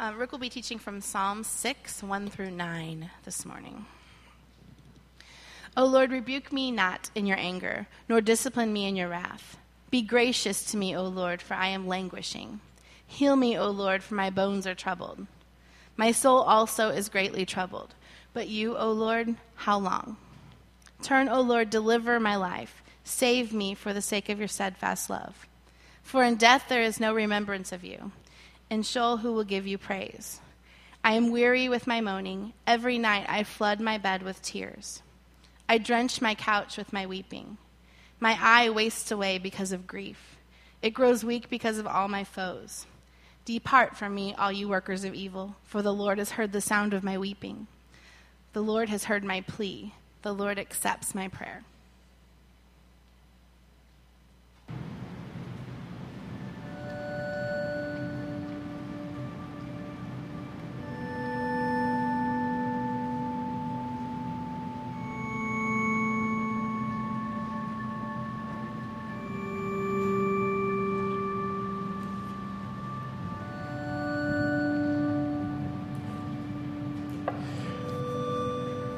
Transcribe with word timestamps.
Um, 0.00 0.16
Rick 0.16 0.30
will 0.30 0.38
be 0.38 0.48
teaching 0.48 0.78
from 0.78 1.00
Psalm 1.00 1.42
6, 1.42 2.04
1 2.04 2.30
through 2.30 2.52
9 2.52 3.10
this 3.24 3.44
morning. 3.44 3.84
O 5.76 5.84
Lord, 5.84 6.12
rebuke 6.12 6.52
me 6.52 6.70
not 6.70 7.10
in 7.16 7.26
your 7.26 7.36
anger, 7.36 7.88
nor 8.08 8.20
discipline 8.20 8.72
me 8.72 8.86
in 8.86 8.94
your 8.94 9.08
wrath. 9.08 9.56
Be 9.90 10.02
gracious 10.02 10.62
to 10.70 10.76
me, 10.76 10.96
O 10.96 11.02
Lord, 11.02 11.42
for 11.42 11.54
I 11.54 11.66
am 11.68 11.88
languishing. 11.88 12.60
Heal 13.08 13.34
me, 13.34 13.58
O 13.58 13.70
Lord, 13.70 14.04
for 14.04 14.14
my 14.14 14.30
bones 14.30 14.68
are 14.68 14.74
troubled. 14.74 15.26
My 15.96 16.12
soul 16.12 16.42
also 16.42 16.90
is 16.90 17.08
greatly 17.08 17.44
troubled. 17.44 17.94
But 18.32 18.46
you, 18.46 18.76
O 18.76 18.92
Lord, 18.92 19.34
how 19.56 19.80
long? 19.80 20.16
Turn, 21.02 21.28
O 21.28 21.40
Lord, 21.40 21.70
deliver 21.70 22.20
my 22.20 22.36
life. 22.36 22.84
Save 23.02 23.52
me 23.52 23.74
for 23.74 23.92
the 23.92 24.02
sake 24.02 24.28
of 24.28 24.38
your 24.38 24.46
steadfast 24.46 25.10
love. 25.10 25.48
For 26.04 26.22
in 26.22 26.36
death 26.36 26.66
there 26.68 26.82
is 26.82 27.00
no 27.00 27.12
remembrance 27.12 27.72
of 27.72 27.82
you. 27.82 28.12
In 28.70 28.82
Sheol, 28.82 29.18
who 29.18 29.32
will 29.32 29.44
give 29.44 29.66
you 29.66 29.78
praise? 29.78 30.40
I 31.02 31.14
am 31.14 31.30
weary 31.30 31.68
with 31.68 31.86
my 31.86 32.00
moaning. 32.00 32.52
Every 32.66 32.98
night 32.98 33.24
I 33.28 33.44
flood 33.44 33.80
my 33.80 33.96
bed 33.96 34.22
with 34.22 34.42
tears. 34.42 35.02
I 35.68 35.78
drench 35.78 36.20
my 36.20 36.34
couch 36.34 36.76
with 36.76 36.92
my 36.92 37.06
weeping. 37.06 37.56
My 38.20 38.36
eye 38.40 38.68
wastes 38.68 39.10
away 39.10 39.38
because 39.38 39.72
of 39.72 39.86
grief. 39.86 40.36
It 40.82 40.90
grows 40.90 41.24
weak 41.24 41.48
because 41.48 41.78
of 41.78 41.86
all 41.86 42.08
my 42.08 42.24
foes. 42.24 42.86
Depart 43.44 43.96
from 43.96 44.14
me, 44.14 44.34
all 44.34 44.52
you 44.52 44.68
workers 44.68 45.04
of 45.04 45.14
evil, 45.14 45.56
for 45.64 45.80
the 45.80 45.94
Lord 45.94 46.18
has 46.18 46.32
heard 46.32 46.52
the 46.52 46.60
sound 46.60 46.92
of 46.92 47.02
my 47.02 47.16
weeping. 47.16 47.68
The 48.52 48.60
Lord 48.60 48.90
has 48.90 49.04
heard 49.04 49.24
my 49.24 49.40
plea. 49.40 49.94
The 50.22 50.34
Lord 50.34 50.58
accepts 50.58 51.14
my 51.14 51.28
prayer. 51.28 51.62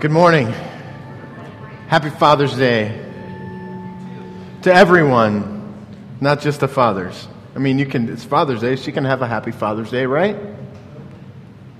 Good 0.01 0.13
morning. 0.13 0.47
Happy 1.89 2.09
Father's 2.09 2.57
Day 2.57 2.89
to 4.63 4.73
everyone, 4.73 5.75
not 6.23 6.41
just 6.41 6.61
the 6.61 6.69
fathers. 6.69 7.29
I 7.55 7.59
mean, 7.59 7.79
you 7.79 7.85
can, 7.85 8.09
it's 8.09 8.25
Father's 8.25 8.63
Day, 8.63 8.77
so 8.77 8.87
you 8.87 8.95
can 8.95 9.05
have 9.05 9.21
a 9.21 9.27
happy 9.27 9.51
Father's 9.51 9.91
Day, 9.91 10.07
right? 10.07 10.39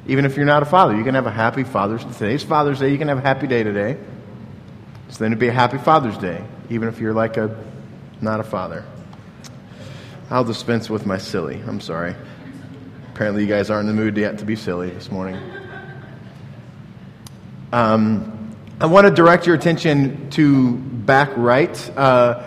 Even 0.07 0.27
if 0.27 0.37
you're 0.37 0.45
not 0.45 0.63
a 0.63 0.67
father, 0.67 0.95
you 0.95 1.03
can 1.03 1.15
have 1.15 1.25
a 1.25 1.31
happy 1.31 1.65
Father's 1.65 2.05
Day. 2.05 2.13
Today's 2.13 2.43
Father's 2.43 2.79
Day, 2.79 2.93
you 2.93 2.99
can 2.99 3.09
have 3.09 3.17
a 3.17 3.23
happy 3.23 3.47
day 3.47 3.63
today. 3.63 3.97
So 5.09 5.21
then 5.21 5.33
it'd 5.33 5.39
be 5.39 5.49
a 5.49 5.53
happy 5.53 5.79
Father's 5.79 6.19
Day, 6.19 6.45
even 6.69 6.91
if 6.91 7.01
you're 7.01 7.15
like 7.15 7.39
a, 7.39 7.59
not 8.21 8.39
a 8.39 8.45
father. 8.45 8.85
I'll 10.29 10.45
dispense 10.45 10.91
with 10.91 11.07
my 11.07 11.17
silly. 11.17 11.63
I'm 11.67 11.81
sorry. 11.81 12.15
Apparently, 13.15 13.45
you 13.45 13.49
guys 13.49 13.71
aren't 13.71 13.89
in 13.89 13.97
the 13.97 14.03
mood 14.03 14.19
yet 14.19 14.37
to 14.41 14.45
be 14.45 14.57
silly 14.57 14.91
this 14.91 15.11
morning. 15.11 15.41
Um, 17.73 18.57
I 18.81 18.87
want 18.87 19.07
to 19.07 19.13
direct 19.13 19.47
your 19.47 19.55
attention 19.55 20.31
to 20.31 20.73
back 20.75 21.31
right. 21.37 21.97
Uh, 21.97 22.43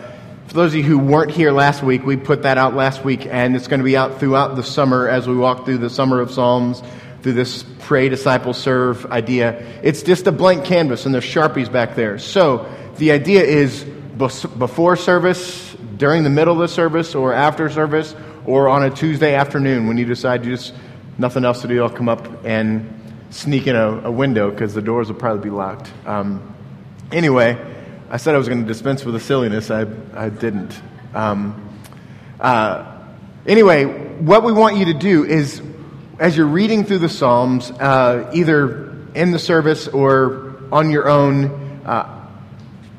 for 0.48 0.54
those 0.54 0.72
of 0.72 0.76
you 0.76 0.84
who 0.84 1.00
weren't 1.00 1.32
here 1.32 1.52
last 1.52 1.82
week, 1.82 2.06
we 2.06 2.18
put 2.18 2.42
that 2.44 2.58
out 2.58 2.76
last 2.76 3.06
week, 3.06 3.26
and 3.26 3.56
it's 3.56 3.68
going 3.68 3.80
to 3.80 3.86
be 3.86 3.96
out 3.96 4.20
throughout 4.20 4.58
the 4.58 4.64
summer 4.64 5.08
as 5.08 5.26
we 5.26 5.36
walk 5.36 5.64
through 5.64 5.78
the 5.78 5.90
summer 5.90 6.20
of 6.20 6.30
Psalms, 6.30 6.84
through 7.22 7.34
this 7.34 7.64
pray, 7.80 8.10
disciple, 8.10 8.54
serve 8.54 9.06
idea. 9.06 9.66
It's 9.82 10.04
just 10.04 10.28
a 10.28 10.34
blank 10.34 10.66
canvas, 10.66 11.06
and 11.06 11.14
there's 11.14 11.24
Sharpies 11.24 11.72
back 11.72 11.96
there. 11.96 12.20
So 12.20 12.70
the 12.98 13.12
idea 13.12 13.44
is 13.44 13.86
before 14.18 14.98
service, 14.98 15.74
during 15.96 16.24
the 16.24 16.30
middle 16.30 16.54
of 16.54 16.60
the 16.60 16.68
service, 16.68 17.16
or 17.16 17.32
after 17.32 17.70
service, 17.70 18.14
or 18.46 18.68
on 18.68 18.84
a 18.84 18.90
Tuesday 18.90 19.36
afternoon 19.36 19.88
when 19.88 19.98
you 19.98 20.06
decide 20.06 20.44
you 20.44 20.52
just 20.52 20.74
nothing 21.18 21.46
else 21.46 21.62
to 21.62 21.70
do, 21.70 21.82
I'll 21.82 21.90
come 21.90 22.10
up 22.10 22.44
and 22.44 23.00
sneak 23.34 23.66
in 23.66 23.76
a, 23.76 24.04
a 24.06 24.12
window 24.12 24.52
because 24.52 24.74
the 24.74 24.82
doors 24.82 25.08
will 25.08 25.16
probably 25.16 25.44
be 25.44 25.50
locked. 25.50 25.92
Um, 26.06 26.56
anyway, 27.12 27.58
I 28.10 28.18
said 28.18 28.36
I 28.36 28.38
was 28.38 28.48
going 28.48 28.62
to 28.62 28.68
dispense 28.68 29.04
with 29.04 29.16
the 29.16 29.20
silliness. 29.20 29.72
I, 29.72 29.88
I 30.14 30.30
didn't. 30.30 30.80
Um, 31.16 31.80
uh, 32.40 33.00
anyway, 33.48 33.86
what 33.86 34.44
we 34.44 34.54
want 34.54 34.78
you 34.78 34.86
to 34.86 34.94
do 34.94 35.26
is, 35.26 35.62
as 36.20 36.38
you're 36.38 36.46
reading 36.46 36.84
through 36.84 37.00
the 37.00 37.10
Psalms, 37.10 37.72
uh, 37.72 38.30
either 38.34 38.94
in 39.16 39.32
the 39.32 39.40
service 39.40 39.88
or 39.88 40.56
on 40.72 40.92
your 40.92 41.10
own, 41.10 41.82
uh, 41.86 42.28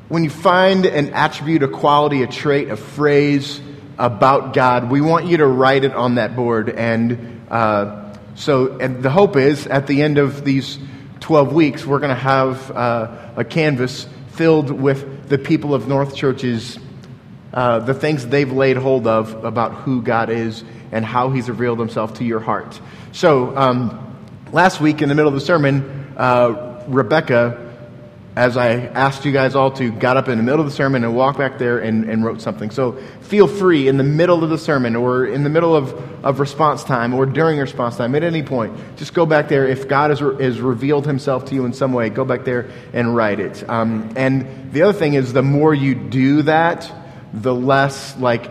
when 0.09 0.25
you 0.25 0.29
find 0.29 0.85
an 0.85 1.13
attribute, 1.13 1.63
a 1.63 1.67
quality, 1.69 2.23
a 2.23 2.27
trait, 2.27 2.69
a 2.69 2.77
phrase 2.77 3.61
about 3.97 4.53
God, 4.53 4.91
we 4.91 4.99
want 4.99 5.27
you 5.27 5.37
to 5.37 5.47
write 5.47 5.85
it 5.85 5.93
on 5.93 6.15
that 6.15 6.35
board 6.35 6.69
and 6.69 7.41
uh, 7.49 8.04
so, 8.35 8.77
and 8.79 9.01
the 9.01 9.09
hope 9.09 9.37
is 9.37 9.65
at 9.65 9.87
the 9.87 10.01
end 10.01 10.17
of 10.17 10.43
these 10.43 10.77
12 11.21 11.53
weeks, 11.53 11.85
we're 11.85 11.99
going 11.99 12.09
to 12.09 12.15
have 12.15 12.69
uh, 12.71 13.31
a 13.37 13.43
canvas 13.45 14.07
filled 14.29 14.69
with 14.69 15.29
the 15.29 15.37
people 15.37 15.73
of 15.73 15.87
North 15.87 16.15
Church's, 16.15 16.77
uh, 17.53 17.79
the 17.79 17.93
things 17.93 18.27
they've 18.27 18.51
laid 18.51 18.75
hold 18.75 19.07
of 19.07 19.45
about 19.45 19.73
who 19.73 20.01
God 20.01 20.29
is 20.29 20.63
and 20.91 21.05
how 21.05 21.29
He's 21.29 21.49
revealed 21.49 21.79
Himself 21.79 22.15
to 22.15 22.25
your 22.25 22.41
heart. 22.41 22.79
So, 23.13 23.55
um, 23.57 24.17
last 24.51 24.81
week 24.81 25.01
in 25.01 25.07
the 25.07 25.15
middle 25.15 25.29
of 25.29 25.35
the 25.35 25.45
sermon, 25.45 26.13
uh, 26.17 26.83
Rebecca 26.87 27.64
as 28.35 28.57
I 28.57 28.71
asked 28.73 29.23
you 29.23 29.31
guys 29.31 29.55
all 29.55 29.71
to, 29.71 29.91
got 29.91 30.17
up 30.17 30.27
in 30.27 30.37
the 30.37 30.43
middle 30.43 30.59
of 30.59 30.65
the 30.65 30.71
sermon 30.71 31.05
and 31.05 31.15
walked 31.15 31.37
back 31.37 31.57
there 31.57 31.79
and, 31.79 32.09
and 32.09 32.25
wrote 32.25 32.41
something. 32.41 32.69
So 32.69 32.93
feel 33.21 33.47
free 33.47 33.87
in 33.87 33.95
the 33.95 34.03
middle 34.03 34.43
of 34.43 34.49
the 34.49 34.57
sermon 34.57 34.97
or 34.97 35.25
in 35.25 35.43
the 35.43 35.49
middle 35.49 35.73
of, 35.73 35.93
of 36.25 36.41
response 36.41 36.83
time 36.83 37.13
or 37.13 37.25
during 37.25 37.59
response 37.59 37.95
time 37.95 38.13
at 38.13 38.23
any 38.23 38.43
point, 38.43 38.77
just 38.97 39.13
go 39.13 39.25
back 39.25 39.47
there. 39.47 39.65
If 39.65 39.87
God 39.87 40.09
has, 40.09 40.21
re- 40.21 40.43
has 40.43 40.59
revealed 40.59 41.05
himself 41.05 41.45
to 41.45 41.55
you 41.55 41.63
in 41.63 41.71
some 41.71 41.93
way, 41.93 42.09
go 42.09 42.25
back 42.25 42.43
there 42.43 42.69
and 42.91 43.15
write 43.15 43.39
it. 43.39 43.67
Um, 43.69 44.11
and 44.17 44.73
the 44.73 44.81
other 44.81 44.97
thing 44.97 45.13
is, 45.13 45.31
the 45.31 45.41
more 45.41 45.73
you 45.73 45.95
do 45.95 46.41
that, 46.41 46.91
the 47.33 47.55
less 47.55 48.17
like, 48.17 48.49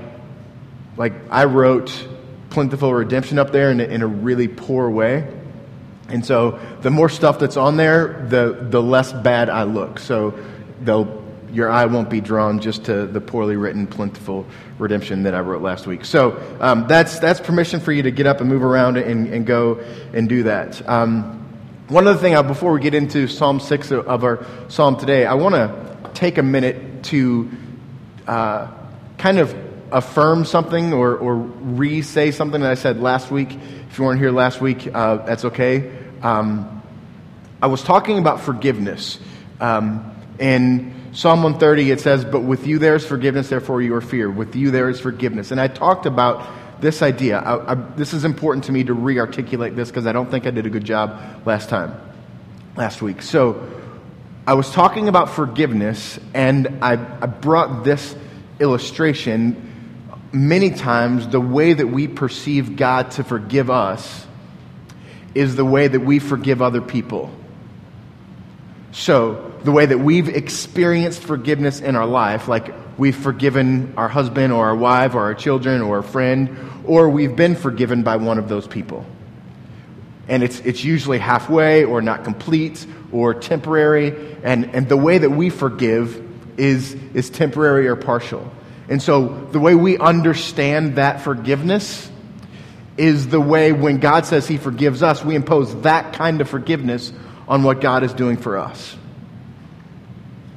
like 0.97 1.13
I 1.31 1.45
wrote 1.45 2.09
plentiful 2.49 2.95
redemption 2.95 3.39
up 3.39 3.53
there 3.53 3.71
in 3.71 3.81
in 3.81 4.01
a 4.01 4.07
really 4.07 4.49
poor 4.49 4.89
way. 4.89 5.29
And 6.09 6.25
so 6.25 6.59
the 6.83 6.91
more 6.91 7.09
stuff 7.09 7.39
that's 7.39 7.57
on 7.57 7.77
there, 7.77 8.27
the, 8.29 8.67
the 8.71 8.83
less 8.83 9.13
bad 9.13 9.49
I 9.49 9.63
look. 9.63 9.99
So 9.99 10.39
your 11.55 11.71
eye 11.71 11.87
won't 11.87 12.11
be 12.11 12.21
drawn 12.21 12.61
just 12.61 12.85
to 12.87 13.07
the 13.07 13.21
poorly 13.21 13.57
written, 13.57 13.87
plentiful 13.87 14.45
redemption 14.79 15.23
that 15.23 15.35
I 15.35 15.41
wrote 15.41 15.63
last 15.63 15.87
week. 15.87 16.05
So 16.05 16.41
um, 16.61 16.87
that's, 16.89 17.21
that's 17.21 17.41
permission 17.41 17.81
for 17.81 17.93
you 17.93 18.03
to 18.03 18.11
get 18.11 18.27
up 18.27 18.41
and 18.41 18.49
move 18.49 18.63
around 18.63 18.97
and, 18.97 19.29
and 19.29 19.47
go 19.47 19.77
and 20.13 20.29
do 20.29 20.43
that. 20.45 20.87
Um, 20.89 21.41
one 21.89 22.07
other 22.07 22.19
thing, 22.19 22.35
uh, 22.35 22.43
before 22.43 22.73
we 22.73 22.81
get 22.81 22.95
into 22.95 23.29
Psalm 23.29 23.61
6 23.61 23.93
of 23.93 24.25
our 24.25 24.45
psalm 24.69 24.97
today, 24.97 25.27
I 25.27 25.35
want 25.35 25.55
to 25.55 26.11
take 26.15 26.39
a 26.39 26.43
minute 26.43 27.05
to 27.05 27.51
uh, 28.27 28.69
kind 29.19 29.39
of 29.39 29.55
affirm 29.93 30.45
something 30.45 30.93
or, 30.93 31.17
or 31.17 31.37
re 31.37 32.03
say 32.03 32.31
something 32.31 32.61
that 32.63 32.71
I 32.71 32.75
said 32.75 33.01
last 33.01 33.31
week. 33.31 33.57
If 33.95 33.99
you 33.99 34.07
weren't 34.07 34.19
here 34.19 34.33
last 34.33 34.61
week, 34.61 34.89
uh, 34.93 35.19
that's 35.19 35.45
okay. 35.45 35.89
Um, 36.21 36.83
I 37.63 37.69
was 37.69 37.81
talking 37.81 38.19
about 38.19 38.41
forgiveness. 38.41 39.21
Um, 39.61 40.13
in 40.41 40.93
Psalm 41.13 41.45
130, 41.45 41.93
it 41.93 42.01
says, 42.01 42.25
But 42.25 42.41
with 42.41 42.67
you 42.67 42.81
there 42.81 42.97
is 42.97 43.07
forgiveness, 43.07 43.51
therefore 43.51 43.83
you 43.83 43.95
are 43.95 44.01
feared. 44.01 44.35
With 44.35 44.57
you 44.57 44.73
there 44.73 44.89
is 44.89 44.99
forgiveness. 44.99 45.53
And 45.53 45.61
I 45.61 45.69
talked 45.69 46.07
about 46.07 46.45
this 46.81 47.03
idea. 47.03 47.39
I, 47.39 47.71
I, 47.71 47.75
this 47.95 48.15
is 48.15 48.25
important 48.25 48.65
to 48.65 48.73
me 48.73 48.83
to 48.83 48.95
re 48.95 49.21
articulate 49.21 49.77
this 49.77 49.91
because 49.91 50.09
I 50.09 50.13
don't 50.13 50.29
think 50.29 50.49
I 50.49 50.51
did 50.51 50.67
a 50.67 50.71
good 50.71 50.85
job 50.85 51.47
last 51.47 51.69
time, 51.69 51.95
last 52.75 53.01
week. 53.01 53.23
So 53.23 53.65
I 54.45 54.55
was 54.55 54.73
talking 54.73 55.07
about 55.07 55.31
forgiveness, 55.31 56.19
and 56.35 56.81
I, 56.83 56.95
I 56.95 57.27
brought 57.27 57.85
this 57.85 58.17
illustration 58.59 59.71
many 60.35 60.71
times 60.71 61.29
the 61.29 61.41
way 61.41 61.73
that 61.73 61.87
we 61.87 62.09
perceive 62.09 62.77
God 62.77 63.13
to 63.13 63.25
forgive 63.25 63.71
us 63.71 64.27
is 65.35 65.57
the 65.57 65.65
way 65.65 65.89
that 65.89 66.01
we 66.01 66.19
forgive 66.19 66.61
other 66.61 66.81
people. 66.81 67.31
So, 68.93 69.53
the 69.65 69.73
way 69.73 69.87
that 69.87 69.99
we've 69.99 70.29
experienced 70.29 71.23
forgiveness 71.23 71.81
in 71.81 71.97
our 71.97 72.07
life, 72.07 72.49
like 72.49 72.73
we've 72.99 73.17
forgiven 73.17 73.95
our 73.97 74.09
husband 74.09 74.53
or 74.53 74.67
our 74.67 74.77
wife 74.77 75.15
or 75.15 75.21
our 75.21 75.35
children 75.35 75.81
or 75.81 75.99
a 75.99 76.03
friend, 76.03 76.83
or 76.85 77.09
we've 77.09 77.35
been 77.35 77.57
forgiven 77.57 78.03
by 78.03 78.17
one 78.17 78.39
of 78.39 78.49
those 78.49 78.67
people. 78.67 79.07
And 80.29 80.43
it's, 80.43 80.61
it's 80.61 80.85
usually 80.85 81.19
halfway 81.19 81.85
or 81.85 82.03
not 82.03 82.25
complete 82.25 82.87
or 83.11 83.35
temporary. 83.35 84.37
And, 84.43 84.67
and 84.75 84.89
the 84.89 84.97
way 84.97 85.19
that 85.19 85.31
we 85.31 85.51
forgive 85.51 86.23
is, 86.59 86.95
is 87.15 87.31
temporary 87.31 87.89
or 87.89 87.97
partial. 87.97 88.51
And 88.89 89.03
so 89.03 89.29
the 89.51 89.59
way 89.59 89.75
we 89.75 89.99
understand 89.99 90.97
that 90.97 91.23
forgiveness 91.23 92.11
is 92.97 93.29
the 93.29 93.41
way 93.41 93.73
when 93.73 93.99
God 93.99 94.27
says 94.27 94.47
He 94.47 94.57
forgives 94.57 95.03
us, 95.03 95.25
we 95.25 95.35
impose 95.35 95.81
that 95.83 96.13
kind 96.13 96.41
of 96.41 96.49
forgiveness 96.49 97.13
on 97.49 97.63
what 97.63 97.81
God 97.81 98.05
is 98.05 98.13
doing 98.13 98.37
for 98.37 98.59
us. 98.59 98.97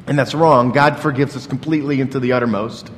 And 0.08 0.18
that's 0.18 0.34
wrong. 0.34 0.72
God 0.72 1.00
forgives 1.00 1.36
us 1.36 1.48
completely 1.48 2.00
into 2.00 2.20
the 2.20 2.34
uttermost. 2.34 2.92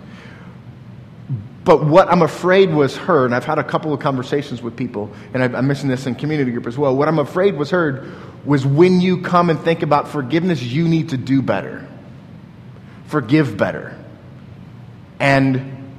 But 1.64 1.86
what 1.86 2.10
I'm 2.10 2.22
afraid 2.22 2.74
was 2.74 2.96
heard, 2.96 3.26
and 3.26 3.36
I've 3.36 3.46
had 3.46 3.60
a 3.60 3.64
couple 3.64 3.94
of 3.94 4.00
conversations 4.00 4.62
with 4.62 4.76
people, 4.76 5.12
and 5.34 5.44
I, 5.44 5.58
I 5.58 5.62
mentioned 5.62 5.92
this 5.92 6.06
in 6.06 6.16
community 6.16 6.52
group 6.52 6.68
as 6.68 6.78
well. 6.78 6.96
What 6.96 7.08
I'm 7.08 7.20
afraid 7.20 7.56
was 7.56 7.70
heard 7.70 8.12
was 8.46 8.66
when 8.66 9.02
you 9.02 9.22
come 9.22 9.50
and 9.50 9.60
think 9.60 9.84
about 9.84 10.08
forgiveness, 10.08 10.62
you 10.62 10.88
need 10.88 11.10
to 11.10 11.18
do 11.18 11.42
better, 11.42 11.88
forgive 13.08 13.58
better. 13.58 13.96
And 15.20 15.92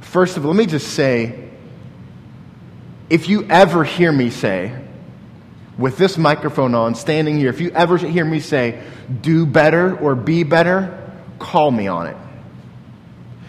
first 0.00 0.36
of 0.36 0.44
all, 0.44 0.52
let 0.52 0.58
me 0.58 0.66
just 0.66 0.88
say 0.94 1.50
if 3.10 3.28
you 3.28 3.44
ever 3.50 3.82
hear 3.82 4.12
me 4.12 4.30
say, 4.30 4.72
with 5.76 5.96
this 5.98 6.16
microphone 6.16 6.74
on, 6.74 6.94
standing 6.94 7.38
here, 7.38 7.50
if 7.50 7.60
you 7.60 7.70
ever 7.70 7.96
hear 7.96 8.24
me 8.24 8.38
say, 8.38 8.82
do 9.22 9.46
better 9.46 9.96
or 9.96 10.14
be 10.14 10.44
better, 10.44 11.12
call 11.38 11.70
me 11.70 11.88
on 11.88 12.06
it. 12.06 12.16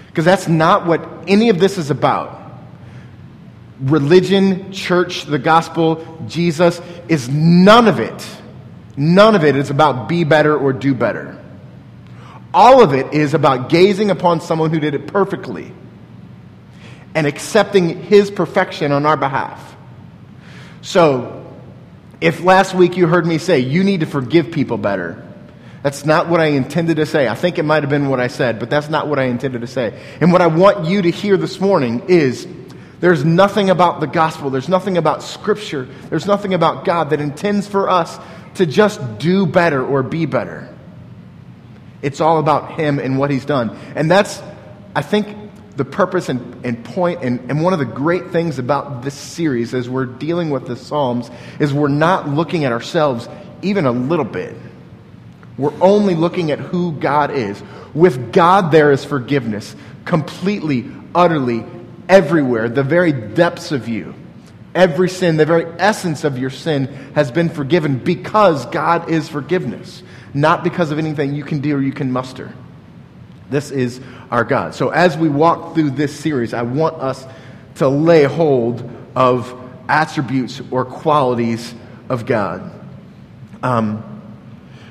Because 0.07 0.25
that's 0.25 0.47
not 0.47 0.85
what 0.85 1.07
any 1.27 1.50
of 1.50 1.59
this 1.59 1.77
is 1.77 1.91
about. 1.91 2.39
Religion, 3.81 4.71
church, 4.71 5.25
the 5.25 5.39
gospel, 5.39 6.23
Jesus 6.27 6.81
is 7.07 7.29
none 7.29 7.88
of 7.88 8.00
it. 8.00 8.27
None 8.97 9.35
of 9.35 9.44
it 9.44 9.56
is 9.56 9.69
about 9.69 10.09
be 10.09 10.23
better 10.23 10.57
or 10.57 10.73
do 10.73 10.94
better. 10.94 11.41
All 12.53 12.83
of 12.83 12.94
it 12.94 13.13
is 13.13 13.33
about 13.33 13.69
gazing 13.69 14.12
upon 14.12 14.42
someone 14.42 14.71
who 14.71 14.80
did 14.80 14.94
it 14.94 15.07
perfectly 15.07 15.71
and 17.15 17.27
accepting 17.27 18.01
his 18.03 18.30
perfection 18.31 18.92
on 18.92 19.06
our 19.06 19.18
behalf. 19.18 19.75
So, 20.81 21.38
if 22.19 22.44
last 22.44 22.74
week 22.74 22.98
you 22.98 23.07
heard 23.07 23.25
me 23.25 23.38
say, 23.38 23.59
you 23.59 23.83
need 23.83 24.01
to 24.01 24.06
forgive 24.06 24.51
people 24.51 24.77
better, 24.77 25.27
that's 25.81 26.06
not 26.06 26.27
what 26.30 26.39
I 26.39 26.48
intended 26.48 26.98
to 26.98 27.06
say. 27.06 27.27
I 27.27 27.36
think 27.36 27.57
it 27.57 27.63
might 27.63 27.83
have 27.83 27.89
been 27.89 28.09
what 28.09 28.19
I 28.19 28.27
said, 28.27 28.59
but 28.59 28.69
that's 28.69 28.89
not 28.89 29.07
what 29.07 29.18
I 29.18 29.24
intended 29.24 29.62
to 29.62 29.68
say. 29.68 30.00
And 30.19 30.31
what 30.31 30.42
I 30.42 30.47
want 30.47 30.86
you 30.86 31.01
to 31.01 31.09
hear 31.09 31.38
this 31.38 31.59
morning 31.59 32.04
is 32.07 32.47
there's 33.00 33.25
nothing 33.25 33.71
about 33.71 34.00
the 34.00 34.06
gospel, 34.06 34.51
there's 34.51 34.69
nothing 34.69 34.97
about 34.97 35.24
scripture, 35.24 35.88
there's 36.09 36.27
nothing 36.27 36.54
about 36.54 36.86
God 36.86 37.09
that 37.09 37.19
intends 37.19 37.68
for 37.68 37.89
us 37.89 38.19
to 38.56 38.65
just 38.65 39.18
do 39.18 39.47
better 39.47 39.83
or 39.83 40.04
be 40.04 40.27
better. 40.27 40.68
It's 42.01 42.21
all 42.21 42.39
about 42.39 42.74
Him 42.74 43.00
and 43.00 43.18
what 43.18 43.30
He's 43.30 43.45
done. 43.45 43.77
And 43.95 44.09
that's, 44.09 44.42
I 44.95 45.01
think, 45.01 45.38
the 45.77 45.86
purpose 45.86 46.30
and, 46.30 46.65
and 46.65 46.83
point, 46.83 47.24
and, 47.24 47.39
and 47.50 47.63
one 47.63 47.74
of 47.74 47.80
the 47.80 47.86
great 47.86 48.31
things 48.31 48.59
about 48.59 49.03
this 49.03 49.13
series 49.13 49.74
as 49.74 49.89
we're 49.89 50.06
dealing 50.06 50.50
with 50.50 50.68
the 50.68 50.75
Psalms 50.75 51.31
is 51.59 51.74
we're 51.74 51.88
not 51.88 52.30
looking 52.30 52.65
at 52.65 52.71
ourselves 52.71 53.27
even 53.62 53.86
a 53.86 53.92
little 53.92 54.25
bit. 54.25 54.56
We're 55.57 55.74
only 55.81 56.15
looking 56.15 56.51
at 56.51 56.59
who 56.59 56.94
God 56.94 57.31
is. 57.31 57.62
With 57.94 58.33
God, 58.33 58.71
there 58.71 58.92
is 58.92 59.06
forgiveness, 59.06 59.75
completely, 60.06 60.89
utterly, 61.13 61.65
everywhere, 62.09 62.69
the 62.69 62.83
very 62.83 63.12
depths 63.12 63.71
of 63.71 63.88
you. 63.88 64.13
Every 64.74 65.09
sin, 65.09 65.38
the 65.38 65.45
very 65.45 65.65
essence 65.80 66.24
of 66.24 66.38
your 66.38 66.50
sin 66.50 66.88
has 67.15 67.31
been 67.31 67.50
forgiven 67.50 67.97
because 67.97 68.65
God 68.68 69.09
is 69.09 69.27
forgiveness, 69.27 70.01
not 70.33 70.63
because 70.63 70.92
of 70.92 71.00
anything 71.00 71.36
you 71.36 71.44
can 71.44 71.60
do 71.60 71.75
or 71.75 71.81
you 71.81 71.92
can 71.92 72.12
muster. 72.12 72.54
This 73.50 73.72
is 73.72 74.00
our 74.30 74.44
God. 74.44 74.75
So 74.75 74.89
as 74.89 75.18
we 75.18 75.28
walk 75.28 75.75
through 75.75 75.92
this 75.92 76.18
series, 76.18 76.54
I 76.54 76.62
want 76.62 76.95
us 76.95 77.25
to 77.75 77.89
lay 77.89 78.24
hold 78.24 78.89
of 79.16 79.54
attributes 79.89 80.62
or 80.72 80.86
qualities 80.86 81.74
of 82.07 82.25
God. 82.25 82.72
Um, 83.62 84.22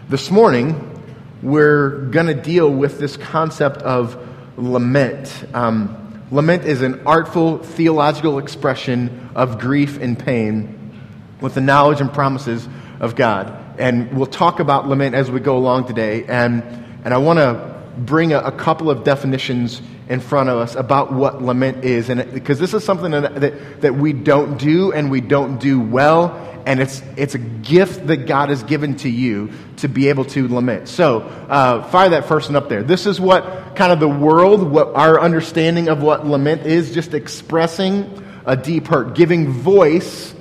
this 0.08 0.30
morning, 0.30 1.02
we're 1.42 2.06
going 2.06 2.26
to 2.26 2.34
deal 2.34 2.70
with 2.70 2.98
this 2.98 3.16
concept 3.16 3.78
of 3.78 4.28
lament. 4.58 5.44
Um, 5.54 6.24
lament 6.30 6.64
is 6.64 6.82
an 6.82 7.06
artful 7.06 7.58
theological 7.58 8.38
expression 8.38 9.30
of 9.34 9.58
grief 9.58 9.98
and 10.00 10.18
pain 10.18 10.92
with 11.40 11.54
the 11.54 11.60
knowledge 11.60 12.00
and 12.00 12.12
promises 12.12 12.68
of 13.00 13.16
God. 13.16 13.59
And 13.80 14.16
we'll 14.16 14.26
talk 14.26 14.60
about 14.60 14.86
lament 14.86 15.14
as 15.14 15.30
we 15.30 15.40
go 15.40 15.56
along 15.56 15.86
today. 15.86 16.24
And, 16.24 16.62
and 17.02 17.14
I 17.14 17.18
want 17.18 17.38
to 17.38 17.80
bring 17.96 18.32
a, 18.32 18.38
a, 18.38 18.52
couple 18.52 18.90
of 18.90 19.04
definitions 19.04 19.80
in 20.08 20.20
front 20.20 20.48
of 20.50 20.58
us 20.58 20.74
about 20.74 21.12
what 21.12 21.42
lament 21.42 21.84
is. 21.84 22.10
And 22.10 22.32
because 22.32 22.58
this 22.58 22.74
is 22.74 22.84
something 22.84 23.10
that, 23.10 23.40
that, 23.40 23.80
that 23.80 23.94
we 23.94 24.12
don't 24.12 24.58
do 24.58 24.92
and 24.92 25.10
we 25.10 25.20
don't 25.20 25.58
do 25.58 25.80
well. 25.80 26.46
And 26.66 26.78
it's, 26.78 27.02
it's 27.16 27.34
a 27.34 27.38
gift 27.38 28.06
that 28.08 28.26
God 28.26 28.50
has 28.50 28.62
given 28.62 28.96
to 28.96 29.08
you 29.08 29.50
to 29.78 29.88
be 29.88 30.08
able 30.08 30.26
to 30.26 30.46
lament. 30.46 30.88
So, 30.88 31.20
uh, 31.20 31.82
fire 31.88 32.10
that 32.10 32.26
first 32.26 32.50
one 32.50 32.56
up 32.56 32.68
there. 32.68 32.82
This 32.82 33.06
is 33.06 33.18
what 33.18 33.76
kind 33.76 33.92
of 33.92 33.98
the 33.98 34.08
world, 34.08 34.62
what 34.62 34.94
our 34.94 35.18
understanding 35.18 35.88
of 35.88 36.02
what 36.02 36.26
lament 36.26 36.66
is, 36.66 36.92
just 36.92 37.14
expressing 37.14 38.22
a 38.44 38.56
deep 38.56 38.88
hurt, 38.88 39.14
giving 39.14 39.50
voice 39.50 40.34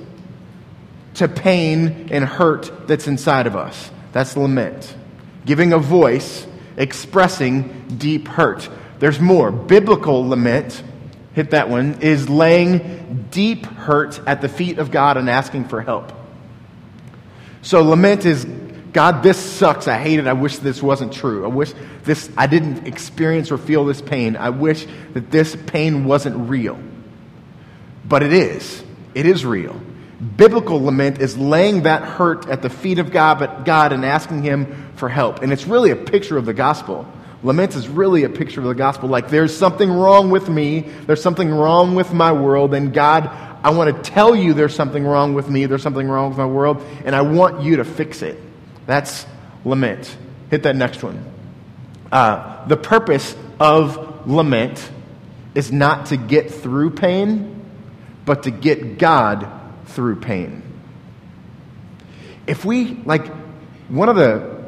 to 1.20 1.28
pain 1.28 2.08
and 2.10 2.24
hurt 2.24 2.88
that's 2.88 3.06
inside 3.06 3.46
of 3.46 3.54
us. 3.54 3.90
That's 4.12 4.36
lament. 4.36 4.94
Giving 5.46 5.72
a 5.72 5.78
voice 5.78 6.46
expressing 6.76 7.96
deep 7.98 8.26
hurt. 8.26 8.68
There's 8.98 9.20
more. 9.20 9.52
Biblical 9.52 10.26
lament, 10.26 10.82
hit 11.34 11.50
that 11.50 11.68
one, 11.68 12.00
is 12.00 12.28
laying 12.28 13.26
deep 13.30 13.66
hurt 13.66 14.20
at 14.26 14.40
the 14.40 14.48
feet 14.48 14.78
of 14.78 14.90
God 14.90 15.18
and 15.18 15.28
asking 15.28 15.68
for 15.68 15.82
help. 15.82 16.12
So 17.62 17.82
lament 17.82 18.24
is 18.24 18.46
God, 18.92 19.22
this 19.22 19.38
sucks. 19.38 19.86
I 19.88 19.98
hate 19.98 20.18
it. 20.18 20.26
I 20.26 20.32
wish 20.32 20.56
this 20.56 20.82
wasn't 20.82 21.12
true. 21.12 21.44
I 21.44 21.48
wish 21.48 21.72
this 22.04 22.30
I 22.36 22.46
didn't 22.46 22.88
experience 22.88 23.52
or 23.52 23.58
feel 23.58 23.84
this 23.84 24.00
pain. 24.00 24.36
I 24.36 24.50
wish 24.50 24.86
that 25.12 25.30
this 25.30 25.54
pain 25.66 26.06
wasn't 26.06 26.48
real. 26.48 26.80
But 28.04 28.22
it 28.22 28.32
is. 28.32 28.82
It 29.14 29.26
is 29.26 29.44
real. 29.44 29.80
Biblical 30.36 30.82
lament 30.82 31.18
is 31.18 31.38
laying 31.38 31.84
that 31.84 32.02
hurt 32.02 32.46
at 32.46 32.60
the 32.60 32.68
feet 32.68 32.98
of 32.98 33.10
God, 33.10 33.64
God 33.64 33.92
and 33.92 34.04
asking 34.04 34.42
Him 34.42 34.92
for 34.96 35.08
help. 35.08 35.42
And 35.42 35.50
it's 35.50 35.66
really 35.66 35.90
a 35.90 35.96
picture 35.96 36.36
of 36.36 36.44
the 36.44 36.52
gospel. 36.52 37.10
Lament 37.42 37.74
is 37.74 37.88
really 37.88 38.24
a 38.24 38.28
picture 38.28 38.60
of 38.60 38.66
the 38.66 38.74
gospel. 38.74 39.08
Like, 39.08 39.30
there's 39.30 39.56
something 39.56 39.90
wrong 39.90 40.30
with 40.30 40.50
me, 40.50 40.80
there's 40.80 41.22
something 41.22 41.50
wrong 41.50 41.94
with 41.94 42.12
my 42.12 42.32
world, 42.32 42.74
and 42.74 42.92
God, 42.92 43.30
I 43.62 43.70
want 43.70 43.96
to 43.96 44.10
tell 44.10 44.36
you 44.36 44.52
there's 44.52 44.74
something 44.74 45.04
wrong 45.04 45.32
with 45.32 45.48
me, 45.48 45.64
there's 45.64 45.82
something 45.82 46.06
wrong 46.06 46.28
with 46.28 46.38
my 46.38 46.44
world, 46.44 46.84
and 47.06 47.16
I 47.16 47.22
want 47.22 47.62
you 47.62 47.76
to 47.76 47.84
fix 47.84 48.20
it. 48.20 48.38
That's 48.86 49.24
lament. 49.64 50.14
Hit 50.50 50.64
that 50.64 50.76
next 50.76 51.02
one. 51.02 51.24
Uh, 52.12 52.66
the 52.66 52.76
purpose 52.76 53.34
of 53.58 54.28
lament 54.28 54.90
is 55.54 55.72
not 55.72 56.06
to 56.06 56.18
get 56.18 56.50
through 56.50 56.90
pain, 56.90 57.64
but 58.26 58.42
to 58.42 58.50
get 58.50 58.98
God 58.98 59.59
through 59.90 60.16
pain. 60.16 60.62
If 62.46 62.64
we, 62.64 62.94
like, 63.04 63.26
one 63.88 64.08
of 64.08 64.16
the, 64.16 64.64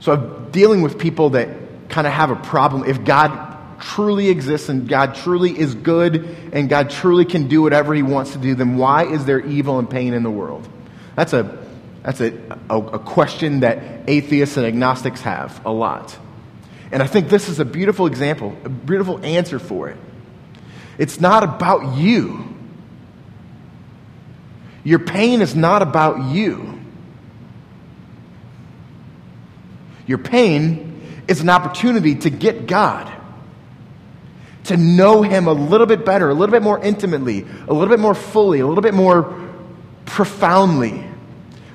so 0.00 0.12
I'm 0.12 0.50
dealing 0.50 0.82
with 0.82 0.98
people 0.98 1.30
that 1.30 1.48
kind 1.88 2.06
of 2.06 2.12
have 2.12 2.30
a 2.30 2.36
problem. 2.36 2.84
If 2.84 3.04
God 3.04 3.80
truly 3.80 4.28
exists 4.28 4.68
and 4.68 4.88
God 4.88 5.14
truly 5.14 5.58
is 5.58 5.74
good 5.74 6.24
and 6.52 6.68
God 6.68 6.90
truly 6.90 7.24
can 7.24 7.48
do 7.48 7.62
whatever 7.62 7.94
he 7.94 8.02
wants 8.02 8.32
to 8.32 8.38
do, 8.38 8.54
then 8.54 8.76
why 8.76 9.04
is 9.04 9.24
there 9.24 9.40
evil 9.40 9.78
and 9.78 9.88
pain 9.88 10.14
in 10.14 10.22
the 10.22 10.30
world? 10.30 10.68
That's 11.16 11.32
a, 11.32 11.58
that's 12.02 12.20
a, 12.20 12.32
a, 12.68 12.78
a 12.78 12.98
question 12.98 13.60
that 13.60 14.08
atheists 14.08 14.56
and 14.56 14.66
agnostics 14.66 15.20
have 15.22 15.64
a 15.64 15.72
lot. 15.72 16.16
And 16.92 17.02
I 17.02 17.06
think 17.06 17.28
this 17.28 17.48
is 17.48 17.60
a 17.60 17.64
beautiful 17.64 18.06
example, 18.06 18.56
a 18.64 18.68
beautiful 18.68 19.24
answer 19.24 19.58
for 19.58 19.88
it. 19.88 19.96
It's 20.98 21.20
not 21.20 21.42
about 21.42 21.96
you. 21.96 22.56
Your 24.84 24.98
pain 24.98 25.42
is 25.42 25.54
not 25.54 25.82
about 25.82 26.30
you. 26.30 26.78
Your 30.06 30.18
pain 30.18 31.24
is 31.28 31.40
an 31.40 31.48
opportunity 31.48 32.16
to 32.16 32.30
get 32.30 32.66
God, 32.66 33.12
to 34.64 34.76
know 34.76 35.22
Him 35.22 35.46
a 35.46 35.52
little 35.52 35.86
bit 35.86 36.04
better, 36.04 36.28
a 36.28 36.34
little 36.34 36.52
bit 36.52 36.62
more 36.62 36.82
intimately, 36.82 37.46
a 37.68 37.72
little 37.72 37.88
bit 37.88 38.00
more 38.00 38.14
fully, 38.14 38.60
a 38.60 38.66
little 38.66 38.82
bit 38.82 38.94
more 38.94 39.48
profoundly. 40.06 41.04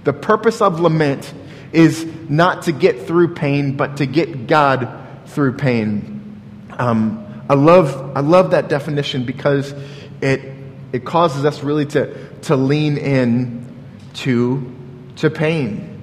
The 0.04 0.14
purpose 0.14 0.62
of 0.62 0.80
lament 0.80 1.34
is 1.72 2.06
not 2.30 2.64
to 2.64 2.72
get 2.72 3.08
through 3.08 3.36
pain, 3.36 3.78
but 3.78 3.98
to 3.98 4.06
get 4.06 4.48
God 4.48 4.90
through 5.28 5.58
pain. 5.58 6.42
Um, 6.72 7.44
I, 7.50 7.54
love, 7.54 8.18
I 8.18 8.20
love 8.20 8.52
that 8.52 8.70
definition 8.70 9.26
because 9.26 9.74
it, 10.22 10.55
it 10.96 11.04
causes 11.04 11.44
us 11.44 11.62
really 11.62 11.86
to, 11.88 12.30
to 12.44 12.56
lean 12.56 12.98
in 12.98 13.76
to, 14.14 14.74
to 15.18 15.30
pain, 15.30 16.02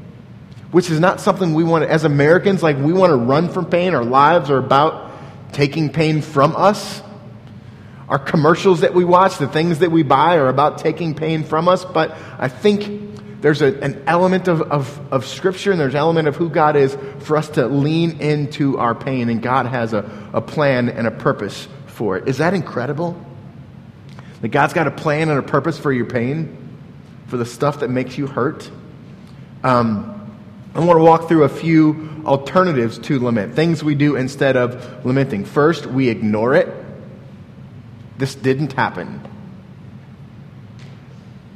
which 0.71 0.91
is 0.91 1.01
not 1.01 1.19
something 1.19 1.55
we 1.55 1.65
want 1.65 1.85
as 1.85 2.05
Americans, 2.05 2.63
like 2.63 2.77
we 2.77 2.93
want 2.93 3.11
to 3.11 3.17
run 3.17 3.49
from 3.49 3.65
pain. 3.65 3.95
Our 3.95 4.05
lives 4.05 4.51
are 4.51 4.59
about 4.59 5.11
taking 5.53 5.89
pain 5.91 6.21
from 6.21 6.55
us. 6.57 7.03
our 8.13 8.19
commercials 8.19 8.81
that 8.81 8.93
we 8.93 9.07
watch, 9.07 9.39
the 9.39 9.49
things 9.49 9.79
that 9.79 9.91
we 9.91 10.03
buy 10.03 10.37
are 10.37 10.49
about 10.49 10.77
taking 10.77 11.15
pain 11.15 11.45
from 11.45 11.67
us, 11.67 11.83
but 11.83 12.15
I 12.39 12.49
think 12.49 13.41
there's 13.41 13.63
a, 13.63 13.81
an 13.81 14.03
element 14.07 14.49
of, 14.49 14.61
of, 14.61 15.01
of 15.11 15.25
Scripture 15.25 15.73
and 15.73 15.81
there's 15.81 15.95
an 15.95 16.01
element 16.01 16.29
of 16.29 16.37
who 16.37 16.51
God 16.51 16.77
is 16.77 16.95
for 17.21 17.39
us 17.39 17.49
to 17.51 17.67
lean 17.67 18.21
into 18.21 18.77
our 18.77 18.95
pain, 18.95 19.31
and 19.31 19.41
God 19.41 19.65
has 19.65 19.95
a, 19.95 20.29
a 20.35 20.43
plan 20.43 20.91
and 20.91 21.07
a 21.07 21.11
purpose 21.11 21.67
for 21.87 22.19
it. 22.19 22.29
Is 22.29 22.37
that 22.37 22.53
incredible? 22.53 23.19
That 24.43 24.49
God's 24.49 24.75
got 24.75 24.87
a 24.87 24.91
plan 24.91 25.31
and 25.31 25.39
a 25.39 25.43
purpose 25.43 25.79
for 25.79 25.93
your 25.93 26.07
pain, 26.07 26.59
for 27.29 27.37
the 27.37 27.47
stuff 27.47 27.81
that 27.81 27.89
makes 27.89 28.19
you 28.19 28.27
hurt. 28.27 28.71
Um, 29.65 30.09
I 30.75 30.81
want 30.81 30.99
to 30.99 31.05
walk 31.05 31.29
through 31.29 31.45
a 31.45 31.49
few 31.49 32.23
alternatives 32.27 32.99
to 32.99 33.21
lament, 33.21 33.55
things 33.55 33.85
we 33.85 33.95
do 33.95 34.17
instead 34.17 34.57
of 34.57 35.07
lamenting. 35.07 35.45
First, 35.45 35.87
we 35.87 36.09
ignore 36.09 36.55
it. 36.55 36.69
This 38.19 38.35
didn't 38.35 38.73
happen. 38.73 39.21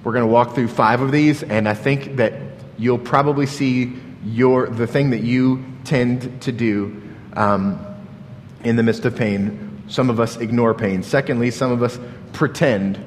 We're 0.05 0.13
going 0.13 0.25
to 0.25 0.33
walk 0.33 0.55
through 0.55 0.69
five 0.69 1.01
of 1.01 1.11
these, 1.11 1.43
and 1.43 1.69
I 1.69 1.75
think 1.75 2.17
that 2.17 2.35
you'll 2.79 2.99
probably 2.99 3.47
see 3.47 3.95
your, 4.25 4.69
the 4.69 4.87
thing 4.87 5.11
that 5.11 5.23
you 5.23 5.65
tend 5.85 6.43
to 6.43 6.53
do 6.53 7.03
um, 7.33 7.85
in 8.63 8.77
the 8.77 8.83
midst 8.83 9.05
of 9.05 9.17
pain. 9.17 9.83
Some 9.89 10.11
of 10.11 10.21
us 10.21 10.37
ignore 10.37 10.75
pain. 10.75 11.03
Secondly, 11.03 11.51
some 11.51 11.73
of 11.73 11.83
us 11.83 11.99
pretend. 12.33 12.99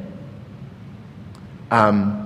Um, 1.72 2.26